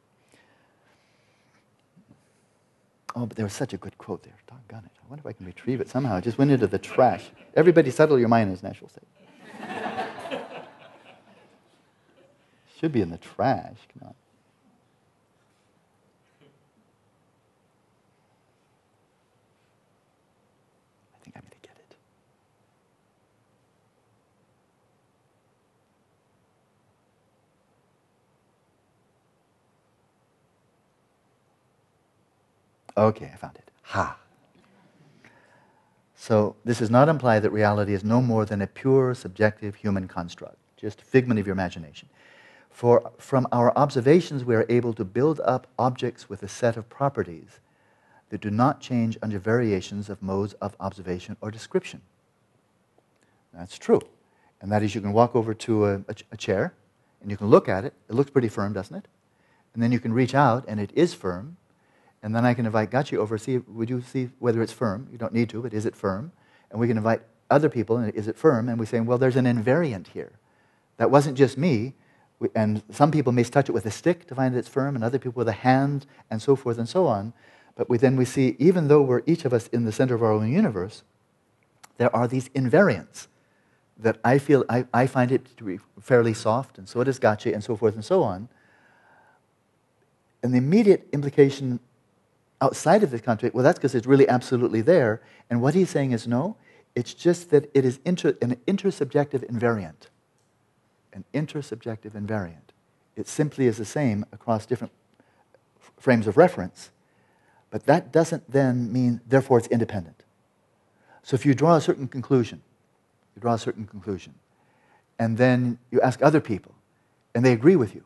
[3.15, 4.35] Oh, but there was such a good quote there.
[4.47, 4.91] Doggone it.
[5.03, 6.17] I wonder if I can retrieve it somehow.
[6.17, 7.23] It just went into the trash.
[7.55, 9.07] Everybody settle your mind in its natural state.
[12.79, 13.77] Should be in the trash.
[13.93, 14.13] Come on.
[32.97, 33.69] Okay, I found it.
[33.83, 34.17] Ha.
[36.15, 40.07] So this does not imply that reality is no more than a pure, subjective human
[40.07, 42.09] construct, just a figment of your imagination.
[42.71, 46.89] For from our observations, we are able to build up objects with a set of
[46.89, 47.59] properties
[48.29, 52.01] that do not change under variations of modes of observation or description.
[53.53, 54.01] That's true.
[54.59, 56.73] And that is, you can walk over to a, a, a chair
[57.21, 57.93] and you can look at it.
[58.09, 59.07] It looks pretty firm, doesn't it?
[59.73, 61.57] And then you can reach out and it is firm
[62.23, 65.07] and then I can invite Gachi over, see, would you see whether it's firm?
[65.11, 66.31] You don't need to, but is it firm?
[66.71, 68.67] And we can invite other people, and is it firm?
[68.67, 70.33] And we say, well, there's an invariant here.
[70.97, 71.93] That wasn't just me.
[72.53, 75.03] And some people may touch it with a stick to find that it's firm, and
[75.03, 77.33] other people with a hand, and so forth and so on.
[77.75, 80.23] But we, then we see, even though we're each of us in the center of
[80.23, 81.03] our own universe,
[81.97, 83.27] there are these invariants
[83.97, 87.53] that I feel, I, I find it to be fairly soft, and so does Gachi,
[87.53, 88.49] and so forth and so on.
[90.43, 91.79] And the immediate implication
[92.61, 95.21] outside of this contract, well, that's because it's really absolutely there.
[95.49, 96.57] And what he's saying is no,
[96.95, 100.07] it's just that it is inter, an intersubjective invariant.
[101.13, 102.73] An intersubjective invariant.
[103.15, 104.93] It simply is the same across different
[105.99, 106.91] frames of reference,
[107.69, 110.23] but that doesn't then mean, therefore, it's independent.
[111.23, 112.61] So if you draw a certain conclusion,
[113.35, 114.35] you draw a certain conclusion,
[115.19, 116.73] and then you ask other people,
[117.35, 118.03] and they agree with you,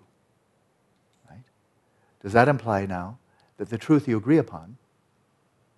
[1.30, 1.44] right?
[2.23, 3.18] Does that imply now
[3.61, 4.77] that the truth you agree upon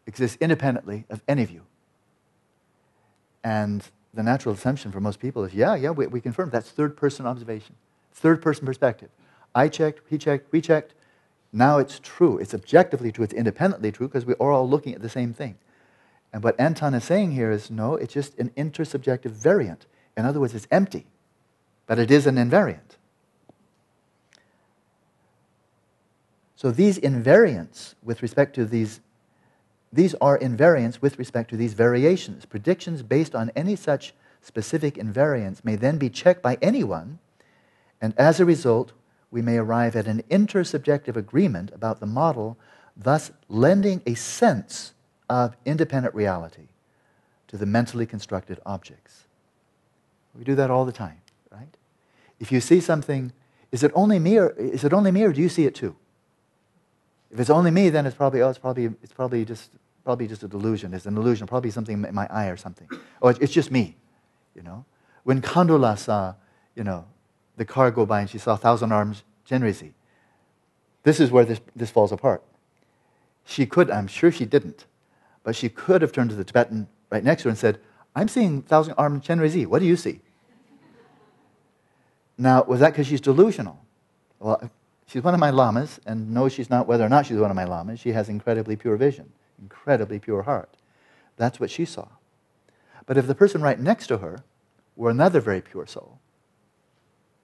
[0.07, 1.63] exists independently of any of you.
[3.43, 3.83] And
[4.13, 6.49] the natural assumption for most people is, yeah, yeah, we, we confirm.
[6.49, 7.75] That's third person observation,
[8.13, 9.09] third person perspective.
[9.53, 10.93] I checked, he checked, we checked.
[11.51, 12.37] Now it's true.
[12.37, 13.25] It's objectively true.
[13.25, 15.57] It's independently true because we are all looking at the same thing.
[16.31, 19.87] And what Anton is saying here is no, it's just an intersubjective variant.
[20.15, 21.05] In other words, it's empty,
[21.85, 22.95] but it is an invariant.
[26.63, 29.01] So these invariants with respect to these,
[29.91, 32.45] these are invariants with respect to these variations.
[32.45, 37.19] Predictions based on any such specific invariants may then be checked by anyone,
[37.99, 38.93] and as a result,
[39.29, 42.57] we may arrive at an intersubjective agreement about the model,
[42.95, 44.93] thus lending a sense
[45.29, 46.69] of independent reality
[47.49, 49.25] to the mentally constructed objects.
[50.33, 51.19] We do that all the time,
[51.51, 51.75] right?
[52.39, 53.33] If you see something,
[53.73, 55.97] is it only me or, is it only me or do you see it too?
[57.33, 59.71] If it's only me, then it's probably, oh, it's probably, it's probably, just,
[60.03, 60.93] probably just a delusion.
[60.93, 62.87] It's an illusion, probably something in my eye or something.
[63.23, 63.97] Oh, it's just me,
[64.55, 64.85] you know?
[65.23, 66.35] When Kandula saw,
[66.75, 67.05] you know,
[67.57, 69.93] the car go by and she saw Thousand Arms Chenrezig,
[71.01, 72.43] this is where this, this falls apart.
[73.45, 74.85] She could, I'm sure she didn't,
[75.43, 77.79] but she could have turned to the Tibetan right next to her and said,
[78.15, 79.65] I'm seeing Thousand Arms Chenrezig.
[79.65, 80.21] What do you see?
[82.37, 83.83] Now, was that because she's delusional?
[84.39, 84.69] Well,
[85.05, 87.55] she's one of my lamas, and no, she's not whether or not she's one of
[87.55, 87.99] my lamas.
[87.99, 89.31] She has incredibly pure vision,
[89.61, 90.75] incredibly pure heart.
[91.37, 92.07] That's what she saw.
[93.05, 94.43] But if the person right next to her
[94.95, 96.19] were another very pure soul,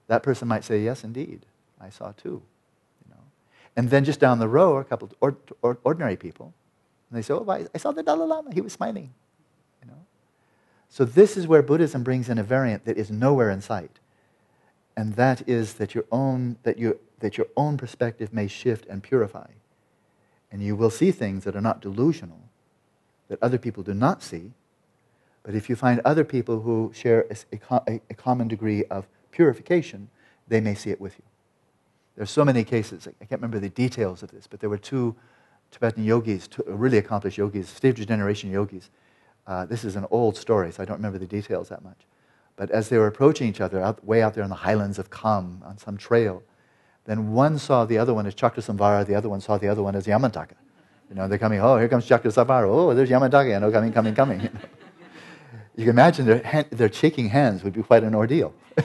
[0.06, 1.46] that person might say, Yes, indeed,
[1.80, 2.42] I saw too.
[3.04, 3.22] You know?
[3.76, 6.52] And then just down the row are a couple of ordinary people,
[7.10, 9.12] and they say, Oh, I, saw the Dalai Lama, he was smiling.
[9.82, 9.98] You know?
[10.88, 13.98] So this is where Buddhism brings in a variant that is nowhere in sight.
[14.96, 19.02] And that is that your own, that you, that your own perspective may shift and
[19.02, 19.48] purify.
[20.50, 22.40] And you will see things that are not delusional,
[23.28, 24.52] that other people do not see.
[25.42, 30.10] But if you find other people who share a, a, common degree of purification,
[30.48, 31.24] they may see it with you.
[32.16, 33.06] There are so many cases.
[33.06, 35.16] I can't remember the details of this, but there were two
[35.70, 38.90] Tibetan yogis, two really accomplished yogis, stage generation yogis.
[39.46, 42.06] Uh, this is an old story, so I don't remember the details that much.
[42.56, 45.10] But as they were approaching each other, out, way out there in the highlands of
[45.10, 46.42] Kham, on some trail,
[47.10, 49.96] then one saw the other one as Chakrasamvara, the other one saw the other one
[49.96, 50.54] as Yamantaka.
[51.08, 52.68] You know, they're coming, oh, here comes Chakrasamvara.
[52.68, 54.40] Oh, there's Yamantaka, you know, coming, coming, coming.
[54.42, 54.60] You, know.
[55.74, 58.54] you can imagine their, hand, their shaking hands would be quite an ordeal.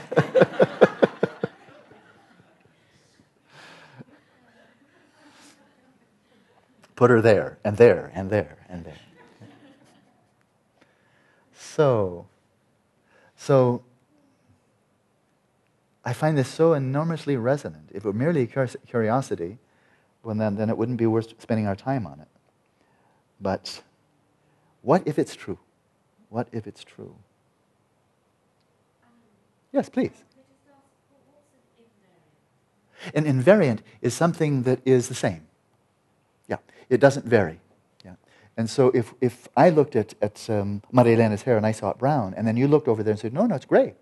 [6.96, 8.98] Put her there, and there, and there, and there.
[11.54, 12.26] So,
[13.36, 13.84] so
[16.06, 17.90] I find this so enormously resonant.
[17.92, 19.58] If it were merely curiosity,
[20.22, 22.28] well, then, then it wouldn't be worth spending our time on it.
[23.40, 23.82] But
[24.82, 25.58] what if it's true?
[26.28, 27.16] What if it's true?
[29.72, 30.12] Yes, please.
[33.12, 35.48] An invariant is something that is the same.
[36.46, 36.58] Yeah,
[36.88, 37.58] it doesn't vary.
[38.04, 38.14] Yeah.
[38.56, 41.90] And so if, if I looked at, at um, Maria Elena's hair and I saw
[41.90, 43.94] it brown, and then you looked over there and said, no, no, it's gray.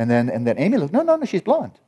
[0.00, 1.78] And then, and then Amy looked, no, no, no, she's blonde.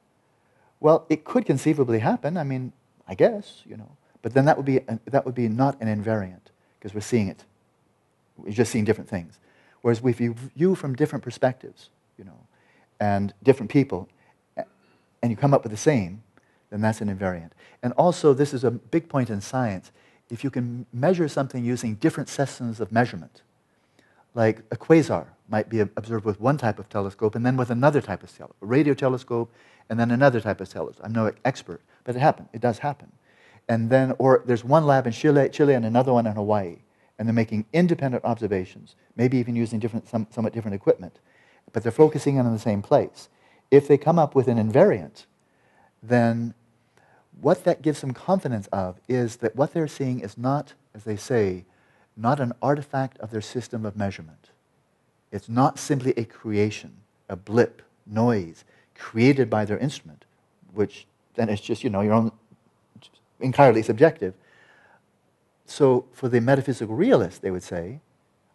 [0.81, 2.37] Well, it could conceivably happen.
[2.37, 2.75] I mean,
[3.09, 3.97] I guess, you know.
[4.21, 7.29] But then that would be, an, that would be not an invariant because we're seeing
[7.29, 7.45] it.
[8.37, 9.39] We're just seeing different things.
[9.81, 12.39] Whereas if you view from different perspectives, you know,
[13.01, 14.11] and different people,
[14.59, 16.23] and you come up with the same,
[16.69, 17.53] then that's an invariant.
[17.83, 19.91] And also, this is a big point in science.
[20.29, 23.41] If you can measure something using different systems of measurement,
[24.35, 28.01] like a quasar might be observed with one type of telescope and then with another
[28.01, 29.53] type of telescope, a radio telescope
[29.89, 31.05] and then another type of telescope.
[31.05, 32.49] I'm no expert, but it happens.
[32.53, 33.13] It does happen.
[33.69, 36.79] And then, or there's one lab in Chile, Chile and another one in Hawaii,
[37.19, 41.21] and they're making independent observations, maybe even using different, some, somewhat different equipment
[41.73, 43.29] but they're focusing in on the same place.
[43.71, 45.27] If they come up with an invariant,
[46.03, 46.55] then
[47.41, 51.17] what that gives them confidence of is that what they're seeing is not, as they
[51.17, 51.65] say,
[52.17, 54.51] not an artifact of their system of measurement.
[55.33, 56.93] It's not simply a creation,
[57.29, 58.65] a blip, noise
[58.95, 60.25] created by their instrument,
[60.73, 62.31] which then it's just, you know, your own
[63.41, 64.35] entirely subjective.
[65.67, 68.01] So for the metaphysical realist, they would say,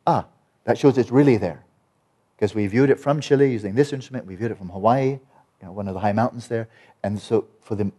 [0.05, 0.25] ah,
[0.65, 1.63] that shows it's really there
[2.37, 5.19] because we viewed it from Chile using this instrument, we viewed it from Hawaii, you
[5.63, 6.67] know, one of the high mountains there.
[7.03, 7.91] And so for the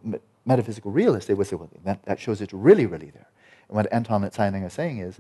[0.47, 3.29] metaphysical realist, they would say, well, that, that shows it's really, really there.
[3.69, 5.19] And what Anton Zeilinger is saying is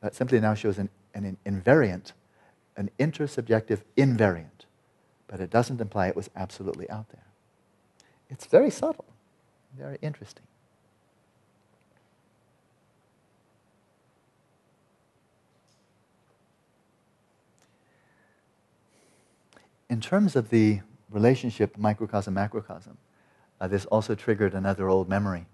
[0.00, 2.12] that simply now shows an, an invariant,
[2.76, 4.64] an intersubjective invariant.
[5.28, 7.24] But it doesn't imply it was absolutely out there.
[8.28, 9.06] It's very subtle,
[9.76, 10.44] very interesting.
[19.88, 20.80] in terms of the
[21.10, 22.96] relationship microcosm macrocosm,
[23.60, 25.46] uh, this also triggered another old memory.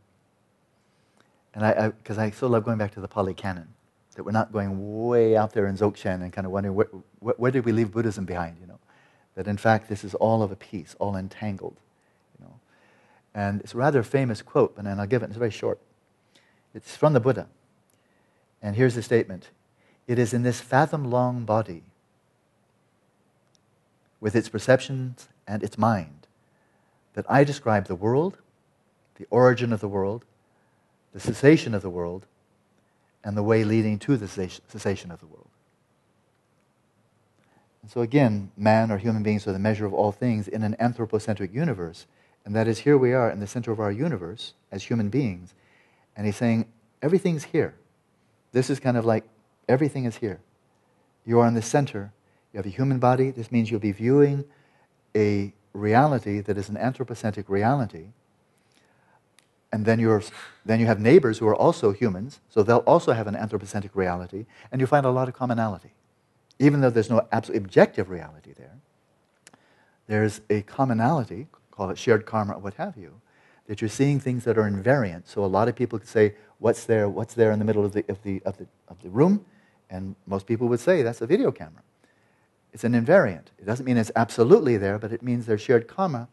[1.55, 3.69] And I, because I, I, so love going back to the Pali Canon,
[4.15, 6.89] that we're not going way out there in Dzogchen and kind of wondering where,
[7.21, 8.79] where, did we leave Buddhism behind, you know?
[9.35, 11.77] That in fact this is all of a piece, all entangled,
[12.39, 12.55] you know?
[13.35, 15.79] And it's a rather famous quote, and I'll give it, it's very short.
[16.75, 17.49] It's from the Buddha.
[18.61, 19.51] And here's the statement
[20.07, 21.85] It is in this fathom long body
[24.21, 26.29] with its perceptions and its mind,
[27.15, 28.39] that I describe the world,
[29.17, 30.25] the origin of the world,
[31.13, 32.27] the cessation of the world,
[33.25, 35.49] and the way leading to the cessation of the world.
[37.83, 40.77] And so again, man or human beings are the measure of all things in an
[40.79, 42.07] anthropocentric universe.
[42.45, 45.55] And that is here we are in the center of our universe as human beings.
[46.17, 46.67] And he's saying,
[47.01, 47.75] everything's here.
[48.53, 49.25] This is kind of like
[49.69, 50.41] everything is here.
[51.25, 52.13] You are in the center.
[52.53, 53.31] You have a human body.
[53.31, 54.45] This means you'll be viewing
[55.17, 58.07] a reality that is an anthropocentric reality.
[59.73, 60.23] And then, you're,
[60.67, 64.45] then you have neighbors who are also humans, so they'll also have an anthropocentric reality,
[64.71, 65.93] and you find a lot of commonality.
[66.59, 68.77] Even though there's no absolute objective reality there,
[70.09, 73.21] there's a commonality, call it shared karma or what have you,
[73.67, 75.27] that you're seeing things that are invariant.
[75.27, 77.93] So a lot of people could say, what's there, what's there in the middle of
[77.93, 79.45] the, of the, of the, of the room?
[79.89, 81.83] And most people would say, that's a video camera.
[82.75, 83.47] It's an invariant.
[83.59, 86.29] It doesn't mean it's absolutely there, but it means there's shared karma,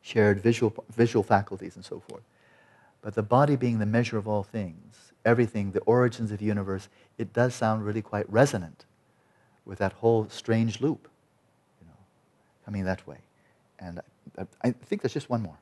[0.00, 2.22] shared visual, visual faculties, and so forth.
[3.06, 6.88] But the body being the measure of all things, everything, the origins of the universe,
[7.18, 8.84] it does sound really quite resonant
[9.64, 11.08] with that whole strange loop,
[11.80, 11.98] you know,
[12.64, 13.18] coming that way.
[13.78, 14.00] And
[14.36, 15.56] I, I think there's just one more.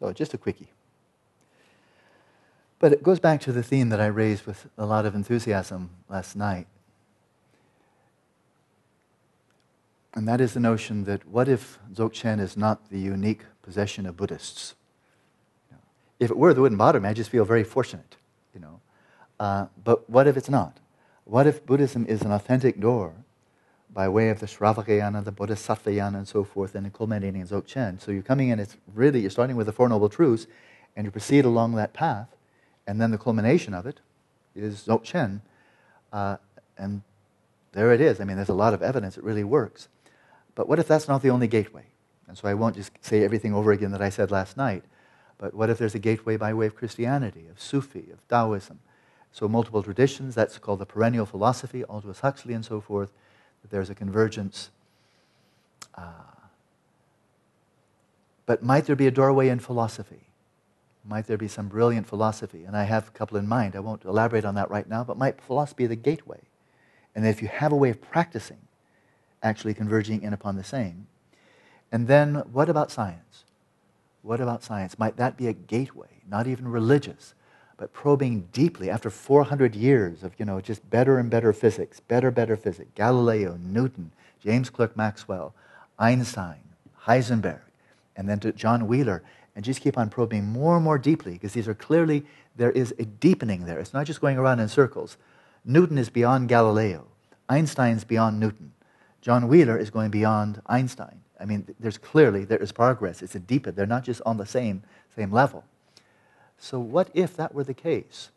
[0.00, 0.72] So just a quickie.
[2.78, 5.90] But it goes back to the theme that I raised with a lot of enthusiasm
[6.08, 6.66] last night.
[10.14, 14.16] And that is the notion that what if Dzogchen is not the unique possession of
[14.16, 14.74] Buddhists?
[16.18, 17.08] If it were, that wouldn't bother me.
[17.08, 18.16] I just feel very fortunate,
[18.54, 18.80] you know.
[19.38, 20.78] Uh, but what if it's not?
[21.24, 23.14] What if Buddhism is an authentic door
[23.92, 28.00] by way of the Shravakayana, the Bodhisattvayana, and so forth, and culminating in Dzogchen.
[28.00, 30.46] So you're coming in, it's really, you're starting with the Four Noble Truths,
[30.96, 32.28] and you proceed along that path,
[32.86, 34.00] and then the culmination of it
[34.54, 35.40] is Dzogchen.
[36.12, 36.36] Uh,
[36.78, 37.02] and
[37.72, 38.20] there it is.
[38.20, 39.88] I mean, there's a lot of evidence it really works.
[40.54, 41.86] But what if that's not the only gateway?
[42.28, 44.84] And so I won't just say everything over again that I said last night,
[45.36, 48.78] but what if there's a gateway by way of Christianity, of Sufi, of Taoism?
[49.32, 53.12] So multiple traditions, that's called the perennial philosophy, Aldous Huxley and so forth
[53.62, 54.70] that there's a convergence.
[55.94, 56.02] Uh,
[58.46, 60.26] but might there be a doorway in philosophy?
[61.04, 62.64] Might there be some brilliant philosophy?
[62.64, 63.74] And I have a couple in mind.
[63.74, 66.40] I won't elaborate on that right now, but might philosophy be the gateway?
[67.14, 68.58] And if you have a way of practicing,
[69.42, 71.06] actually converging in upon the same.
[71.90, 73.44] And then what about science?
[74.22, 74.98] What about science?
[74.98, 77.34] Might that be a gateway, not even religious,
[77.80, 82.30] but probing deeply after 400 years of, you know, just better and better physics, better,
[82.30, 85.54] better physics, Galileo, Newton, James Clerk Maxwell,
[85.98, 86.60] Einstein,
[87.06, 87.62] Heisenberg,
[88.16, 89.22] and then to John Wheeler,
[89.56, 92.22] and just keep on probing more and more deeply because these are clearly,
[92.54, 93.78] there is a deepening there.
[93.78, 95.16] It's not just going around in circles.
[95.64, 97.06] Newton is beyond Galileo.
[97.48, 98.72] Einstein's beyond Newton.
[99.22, 101.22] John Wheeler is going beyond Einstein.
[101.40, 103.22] I mean, there's clearly, there is progress.
[103.22, 103.70] It's a deeper.
[103.70, 104.82] They're not just on the same,
[105.16, 105.64] same level.
[106.60, 108.28] So, what if that were the case?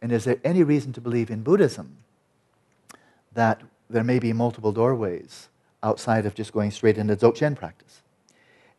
[0.00, 1.98] And is there any reason to believe in Buddhism
[3.34, 3.60] that
[3.90, 5.48] there may be multiple doorways
[5.82, 8.02] outside of just going straight into Dzogchen practice?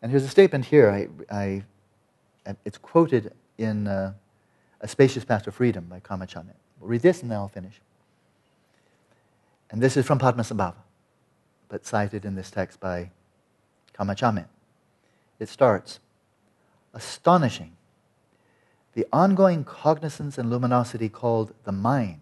[0.02, 0.90] And here's a statement here.
[0.90, 1.64] I,
[2.46, 4.14] I, it's quoted in uh,
[4.80, 6.54] A Spacious Path to Freedom by Chagmé.
[6.80, 7.82] We'll read this and then I'll finish.
[9.70, 10.76] And this is from Padmasambhava,
[11.68, 13.12] but cited in this text by
[13.98, 14.46] Chagmé.
[15.40, 16.00] It starts
[16.94, 17.76] Astonishing
[18.94, 22.20] the ongoing cognizance and luminosity called the mind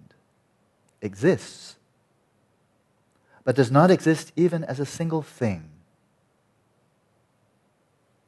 [1.02, 1.76] exists,
[3.44, 5.70] but does not exist even as a single thing.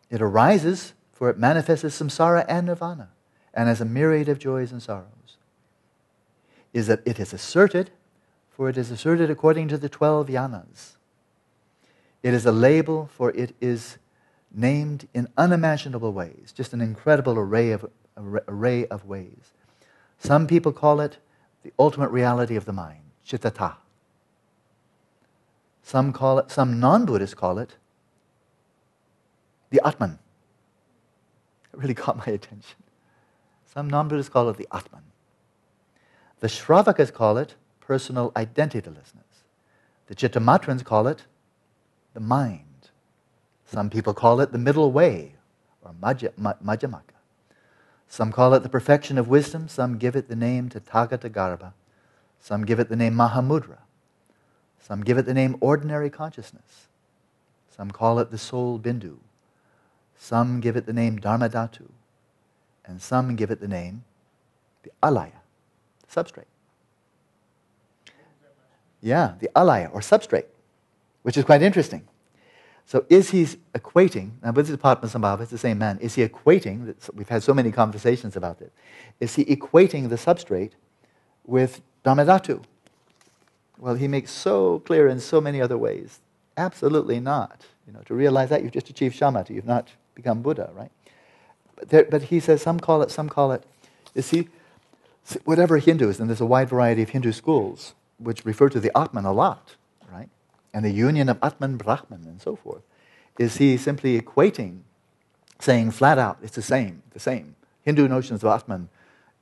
[0.10, 3.10] It arises, for it manifests as samsara and nirvana,
[3.54, 5.38] and as a myriad of joys and sorrows.
[6.74, 7.92] Is that it is asserted,
[8.50, 10.98] for it is asserted according to the 12 yanas.
[12.24, 13.98] It is a label, for it is
[14.52, 17.86] named in unimaginable ways, just an incredible array of
[18.18, 19.54] array of ways.
[20.18, 21.18] Some people call it
[21.64, 23.76] the ultimate reality of the mind, chittata.
[25.82, 27.76] Some call it, some non-Buddhists call it
[29.70, 30.20] the Atman.
[31.74, 32.78] It really caught my attention.
[33.74, 35.04] Some non-Buddhists call it the Atman.
[36.40, 39.44] The Shravakas call it personal identitylessness.
[40.08, 41.24] The Chittamatrans call it
[42.14, 42.90] the mind.
[43.66, 45.36] Some people call it the middle way
[45.82, 47.13] or Majjhimaka.
[48.08, 51.74] Some call it the perfection of wisdom, some give it the name Tathagata Garbha,
[52.40, 53.80] some give it the name Mahamudra,
[54.80, 56.88] some give it the name ordinary consciousness,
[57.76, 59.18] some call it the sole Bindu,
[60.18, 61.90] some give it the name Dharmadhatu,
[62.86, 64.04] and some give it the name
[64.84, 65.32] the alaya,
[66.02, 66.46] the substrate.
[69.02, 70.46] Yeah, the alaya or substrate,
[71.24, 72.08] which is quite interesting.
[72.86, 76.94] So is he equating, now this is Padmasambhava, it's the same man, is he equating,
[77.14, 78.72] we've had so many conversations about this,
[79.20, 80.72] is he equating the substrate
[81.46, 82.64] with Dharmadhatu?
[83.80, 86.20] Well, he makes so clear in so many other ways.
[86.56, 87.66] Absolutely not.
[87.88, 90.92] You know, to realize that, you've just achieved shamatha, you've not become Buddha, right?
[91.76, 93.64] But, there, but he says some call it, some call it,
[94.14, 94.50] you see,
[95.46, 99.26] whatever Hindus, and there's a wide variety of Hindu schools which refer to the Atman
[99.26, 99.76] a lot?
[100.74, 102.82] And the union of Atman, Brahman, and so forth.
[103.38, 104.82] Is he simply equating,
[105.60, 107.56] saying flat out, it's the same, the same.
[107.84, 108.90] Hindu notions of Atman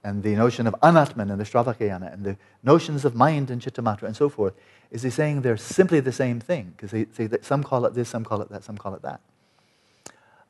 [0.04, 4.04] and the notion of Anatman and the Shravakayana and the notions of mind and Chittamatra
[4.04, 4.54] and so forth,
[4.90, 6.74] is he saying they're simply the same thing?
[6.76, 9.02] Because they say that some call it this, some call it that, some call it
[9.04, 9.22] that.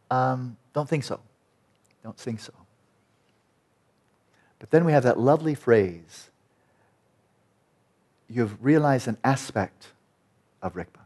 [0.10, 1.20] Um, don't think so.
[2.03, 2.53] Don't think so.
[4.60, 6.30] But then we have that lovely phrase
[8.30, 9.88] you've realized an aspect
[10.62, 11.02] of Rigpa.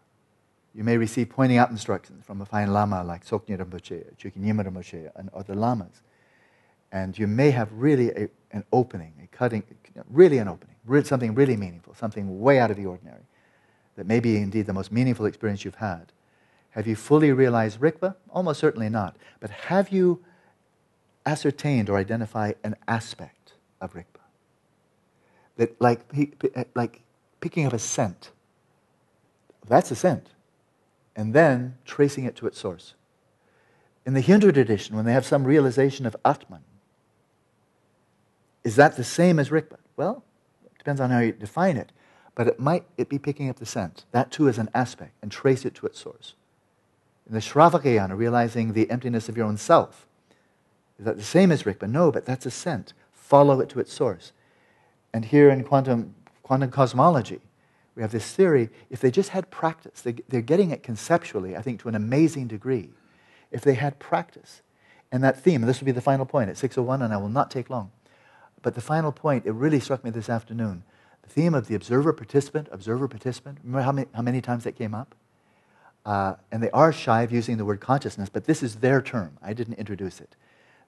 [0.73, 4.65] You may receive pointing out instructions from a fine Lama like Tsoknyi Rinpoche, Chökyi Nyima
[4.65, 6.02] Rinpoche, and other Lamas.
[6.91, 9.64] And you may have really a, an opening, a cutting,
[10.10, 13.23] really an opening, something really meaningful, something way out of the ordinary,
[13.95, 16.11] that may be indeed the most meaningful experience you've had.
[16.72, 18.15] Have you fully realized Rigpa?
[18.30, 19.15] Almost certainly not.
[19.40, 20.23] But have you
[21.26, 24.19] ascertained or identified an aspect of Rigpa?
[25.56, 26.02] That, like,
[26.76, 27.02] like
[27.40, 28.32] picking up a scent,
[29.67, 30.29] that's a scent,
[31.15, 32.93] and then tracing it to its source.
[34.05, 36.63] In the Hindu tradition, when they have some realization of Atman,
[38.63, 39.77] is that the same as Rigpa?
[39.95, 40.23] Well,
[40.65, 41.91] it depends on how you define it,
[42.33, 44.05] but it might it be picking up the scent.
[44.11, 46.33] That too is an aspect, and trace it to its source
[47.27, 50.07] in the Shravakayana, realizing the emptiness of your own self.
[50.99, 51.89] Is that the same as Rigpa?
[51.89, 52.93] No, but that's ascent.
[53.11, 54.31] Follow it to its source.
[55.13, 56.13] And here in quantum,
[56.43, 57.41] quantum cosmology,
[57.95, 61.61] we have this theory if they just had practice, they, they're getting it conceptually, I
[61.61, 62.89] think, to an amazing degree.
[63.51, 64.61] If they had practice,
[65.11, 67.30] and that theme, and this will be the final point at 601, and I will
[67.30, 67.91] not take long.
[68.61, 70.84] But the final point, it really struck me this afternoon.
[71.22, 73.59] The theme of the observer participant, observer participant.
[73.63, 75.15] Remember how many, how many times that came up?
[76.05, 79.38] Uh, and they are shy of using the word consciousness, but this is their term.
[79.41, 80.35] I didn't introduce it.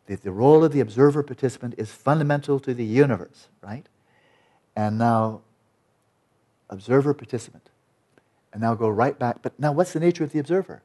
[0.05, 3.87] The, the role of the observer participant is fundamental to the universe, right?
[4.75, 5.41] And now,
[6.69, 7.69] observer participant.
[8.51, 9.41] And now go right back.
[9.41, 10.81] But now, what's the nature of the observer?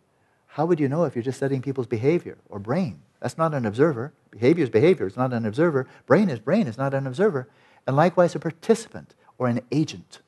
[0.47, 3.01] How would you know if you're just studying people's behavior or brain?
[3.21, 4.13] That's not an observer.
[4.31, 5.89] Behavior is behavior, it's not an observer.
[6.07, 7.49] Brain is brain, it's not an observer.
[7.87, 10.21] And likewise, a participant or an agent.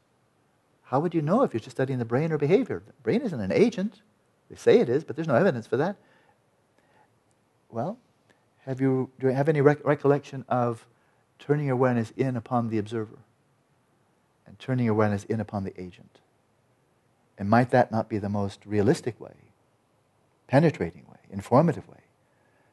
[0.85, 2.83] How would you know if you're just studying the brain or behavior?
[2.87, 4.01] The brain isn't an agent.
[4.49, 5.97] They say it is, but there's no evidence for that.
[7.69, 7.99] Well,
[8.65, 10.87] have you, do you have any rec- recollection of
[11.39, 13.19] turning your awareness in upon the observer
[14.47, 16.21] and turning awareness in upon the agent?
[17.39, 19.35] And might that not be the most realistic way,
[20.47, 22.03] penetrating way, informative way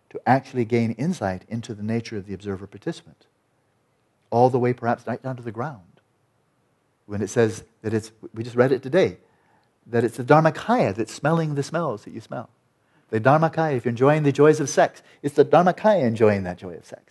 [0.10, 3.26] to actually gain insight into the nature of the observer participant?
[4.30, 5.92] All the way, perhaps, right down to the ground
[7.12, 9.18] when it says that it's, we just read it today,
[9.86, 12.50] that it's the Dharmakaya that's smelling the smells that you smell.
[13.10, 16.76] The Dharmakaya, if you're enjoying the joys of sex, it's the Dharmakaya enjoying that joy
[16.76, 17.11] of sex.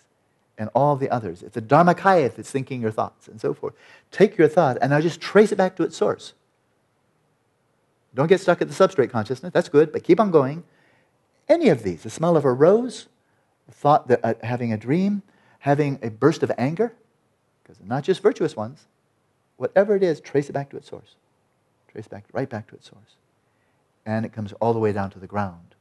[0.61, 1.43] And all the others.
[1.43, 3.73] It's the Dharmakaya that's thinking your thoughts and so forth.
[4.11, 6.35] Take your thought and now just trace it back to its source.
[8.15, 9.55] Don't get stuck at the substrate consciousness.
[9.55, 10.65] That's good, but keep on going.
[11.49, 13.09] Any of these, the smell of a rose,
[13.67, 15.23] the thought that uh, having a dream,
[15.61, 16.93] having a burst of anger,
[17.63, 18.87] because not just virtuous ones,
[19.57, 21.17] whatever it is, trace it back to its source.
[21.89, 23.17] Trace back, right back to its source.
[24.05, 25.75] And it comes all the way down to the ground.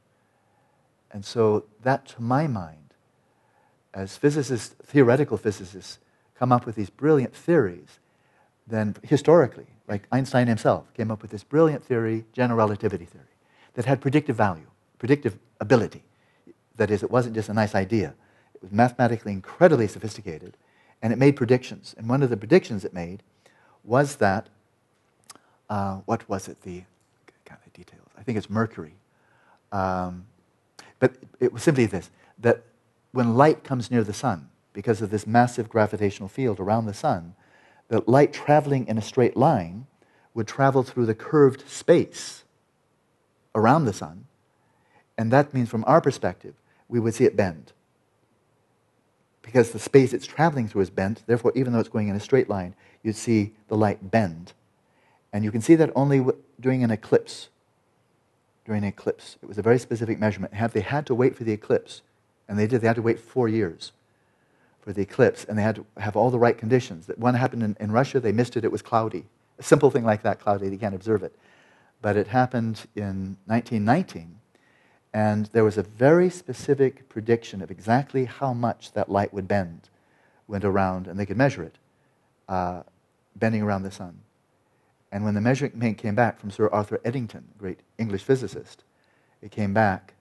[1.10, 2.89] And so that, to my mind,
[3.92, 5.98] as physicists, theoretical physicists,
[6.38, 7.98] come up with these brilliant theories,
[8.66, 13.24] then historically, like Einstein himself came up with this brilliant theory, general relativity theory,
[13.74, 14.66] that had predictive value,
[14.98, 16.02] predictive ability.
[16.76, 18.14] That is, it wasn't just a nice idea.
[18.54, 20.56] It was mathematically incredibly sophisticated,
[21.02, 21.94] and it made predictions.
[21.98, 23.22] And one of the predictions it made
[23.84, 24.48] was that,
[25.68, 26.62] uh, what was it?
[26.62, 26.84] The,
[27.48, 28.08] God, the details.
[28.16, 28.94] I think it's Mercury.
[29.72, 30.26] Um,
[30.98, 32.62] but it was simply this that
[33.12, 37.34] when light comes near the sun, because of this massive gravitational field around the sun,
[37.88, 39.86] that light traveling in a straight line
[40.34, 42.44] would travel through the curved space
[43.54, 44.26] around the sun.
[45.18, 46.54] And that means, from our perspective,
[46.88, 47.72] we would see it bend.
[49.42, 51.24] because the space it's traveling through is bent.
[51.26, 54.52] Therefore, even though it's going in a straight line, you'd see the light bend.
[55.32, 56.24] And you can see that only
[56.60, 57.48] during an eclipse.
[58.64, 59.38] During an eclipse.
[59.42, 60.54] It was a very specific measurement.
[60.54, 62.02] Have they had to wait for the eclipse,
[62.50, 63.92] and they did, they had to wait four years
[64.80, 67.06] for the eclipse, and they had to have all the right conditions.
[67.06, 69.26] That one happened in, in Russia, they missed it, it was cloudy.
[69.60, 71.32] A simple thing like that, cloudy, they can't observe it.
[72.02, 74.40] But it happened in 1919,
[75.14, 79.88] and there was a very specific prediction of exactly how much that light would bend,
[80.48, 81.76] went around, and they could measure it,
[82.48, 82.82] uh,
[83.36, 84.18] bending around the sun.
[85.12, 88.82] And when the measurement came back from Sir Arthur Eddington, great English physicist,
[89.40, 90.14] it came back,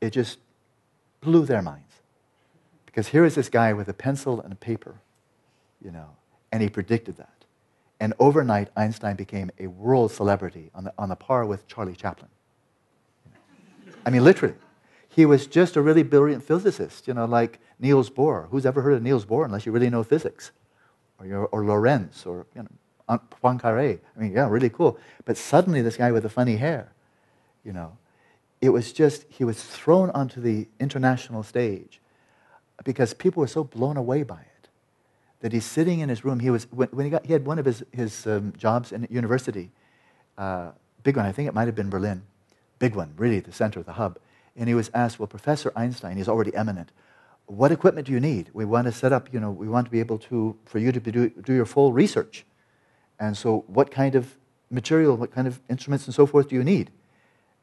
[0.00, 0.38] it just
[1.24, 1.92] blew their minds.
[2.86, 4.94] Because here is this guy with a pencil and a paper,
[5.84, 6.10] you know,
[6.52, 7.44] and he predicted that.
[7.98, 12.30] And overnight, Einstein became a world celebrity on the, on the par with Charlie Chaplin.
[14.06, 14.54] I mean, literally.
[15.08, 18.48] He was just a really brilliant physicist, you know, like Niels Bohr.
[18.50, 20.50] Who's ever heard of Niels Bohr unless you really know physics?
[21.20, 24.00] Or, or Lorentz, or you know, Poincaré.
[24.16, 24.98] I mean, yeah, really cool.
[25.24, 26.92] But suddenly, this guy with the funny hair,
[27.64, 27.96] you know,
[28.64, 32.00] it was just, he was thrown onto the international stage
[32.84, 34.68] because people were so blown away by it
[35.40, 36.40] that he's sitting in his room.
[36.40, 39.06] He, was, when, when he, got, he had one of his, his um, jobs in
[39.10, 39.70] university,
[40.38, 40.70] uh,
[41.02, 42.22] big one, I think it might have been Berlin
[42.78, 44.18] big one, really the center the hub.
[44.56, 46.92] And he was asked, well, Professor Einstein, he's already eminent.
[47.46, 48.50] What equipment do you need?
[48.52, 50.92] We want to set up, you know, we want to be able to, for you
[50.92, 52.44] to do, do your full research.
[53.18, 54.36] And so what kind of
[54.70, 56.90] material, what kind of instruments and so forth do you need?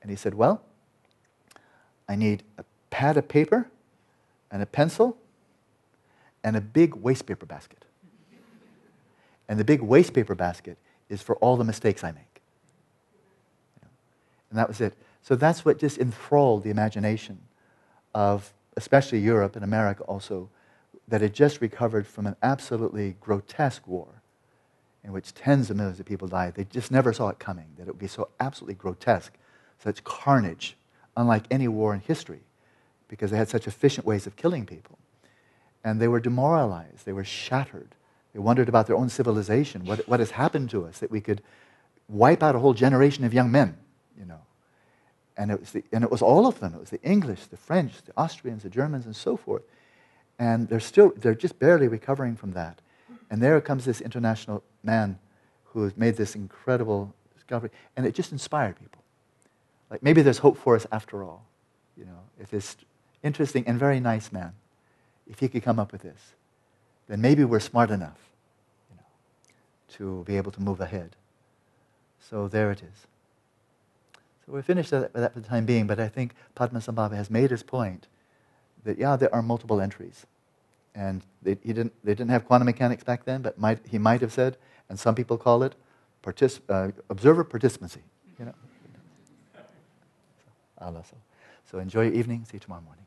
[0.01, 0.63] And he said, well,
[2.11, 3.69] I need a pad of paper
[4.51, 5.15] and a pencil
[6.43, 7.85] and a big waste paper basket.
[9.47, 10.77] And the big waste paper basket
[11.07, 12.41] is for all the mistakes I make.
[14.49, 14.93] And that was it.
[15.21, 17.39] So that's what just enthralled the imagination
[18.13, 20.49] of especially Europe and America also,
[21.07, 24.07] that had just recovered from an absolutely grotesque war
[25.05, 26.55] in which tens of millions of people died.
[26.55, 29.31] They just never saw it coming, that it would be so absolutely grotesque,
[29.79, 30.75] such carnage,
[31.15, 32.41] unlike any war in history,
[33.07, 34.97] because they had such efficient ways of killing people.
[35.83, 37.95] And they were demoralized, they were shattered.
[38.33, 41.41] They wondered about their own civilization, what, what has happened to us, that we could
[42.07, 43.77] wipe out a whole generation of young men
[44.21, 44.39] you know.
[45.37, 46.75] And it, was the, and it was all of them.
[46.75, 49.63] It was the English, the French, the Austrians, the Germans, and so forth.
[50.37, 52.79] And they're still, they're just barely recovering from that.
[53.29, 55.17] And there comes this international man
[55.65, 57.69] who has made this incredible discovery.
[57.95, 59.00] And it just inspired people.
[59.91, 61.45] Like maybe there's hope for us after all.
[61.97, 62.77] You know, if this
[63.21, 64.53] interesting and very nice man,
[65.29, 66.33] if he could come up with this,
[67.07, 68.17] then maybe we're smart enough
[68.89, 69.03] you know,
[69.97, 71.17] to be able to move ahead.
[72.19, 73.07] So there it is.
[74.45, 77.51] So we're finished with that for the time being, but I think Padmasambhava has made
[77.51, 78.07] his point
[78.85, 80.25] that, yeah, there are multiple entries.
[80.95, 84.31] And they, didn't, they didn't have quantum mechanics back then, but might, he might have
[84.31, 84.57] said,
[84.89, 85.75] and some people call it,
[86.23, 88.01] partic- uh, observer participancy.
[88.39, 88.53] You know?
[90.81, 91.17] So.
[91.69, 92.45] so enjoy your evening.
[92.45, 93.05] See you tomorrow morning.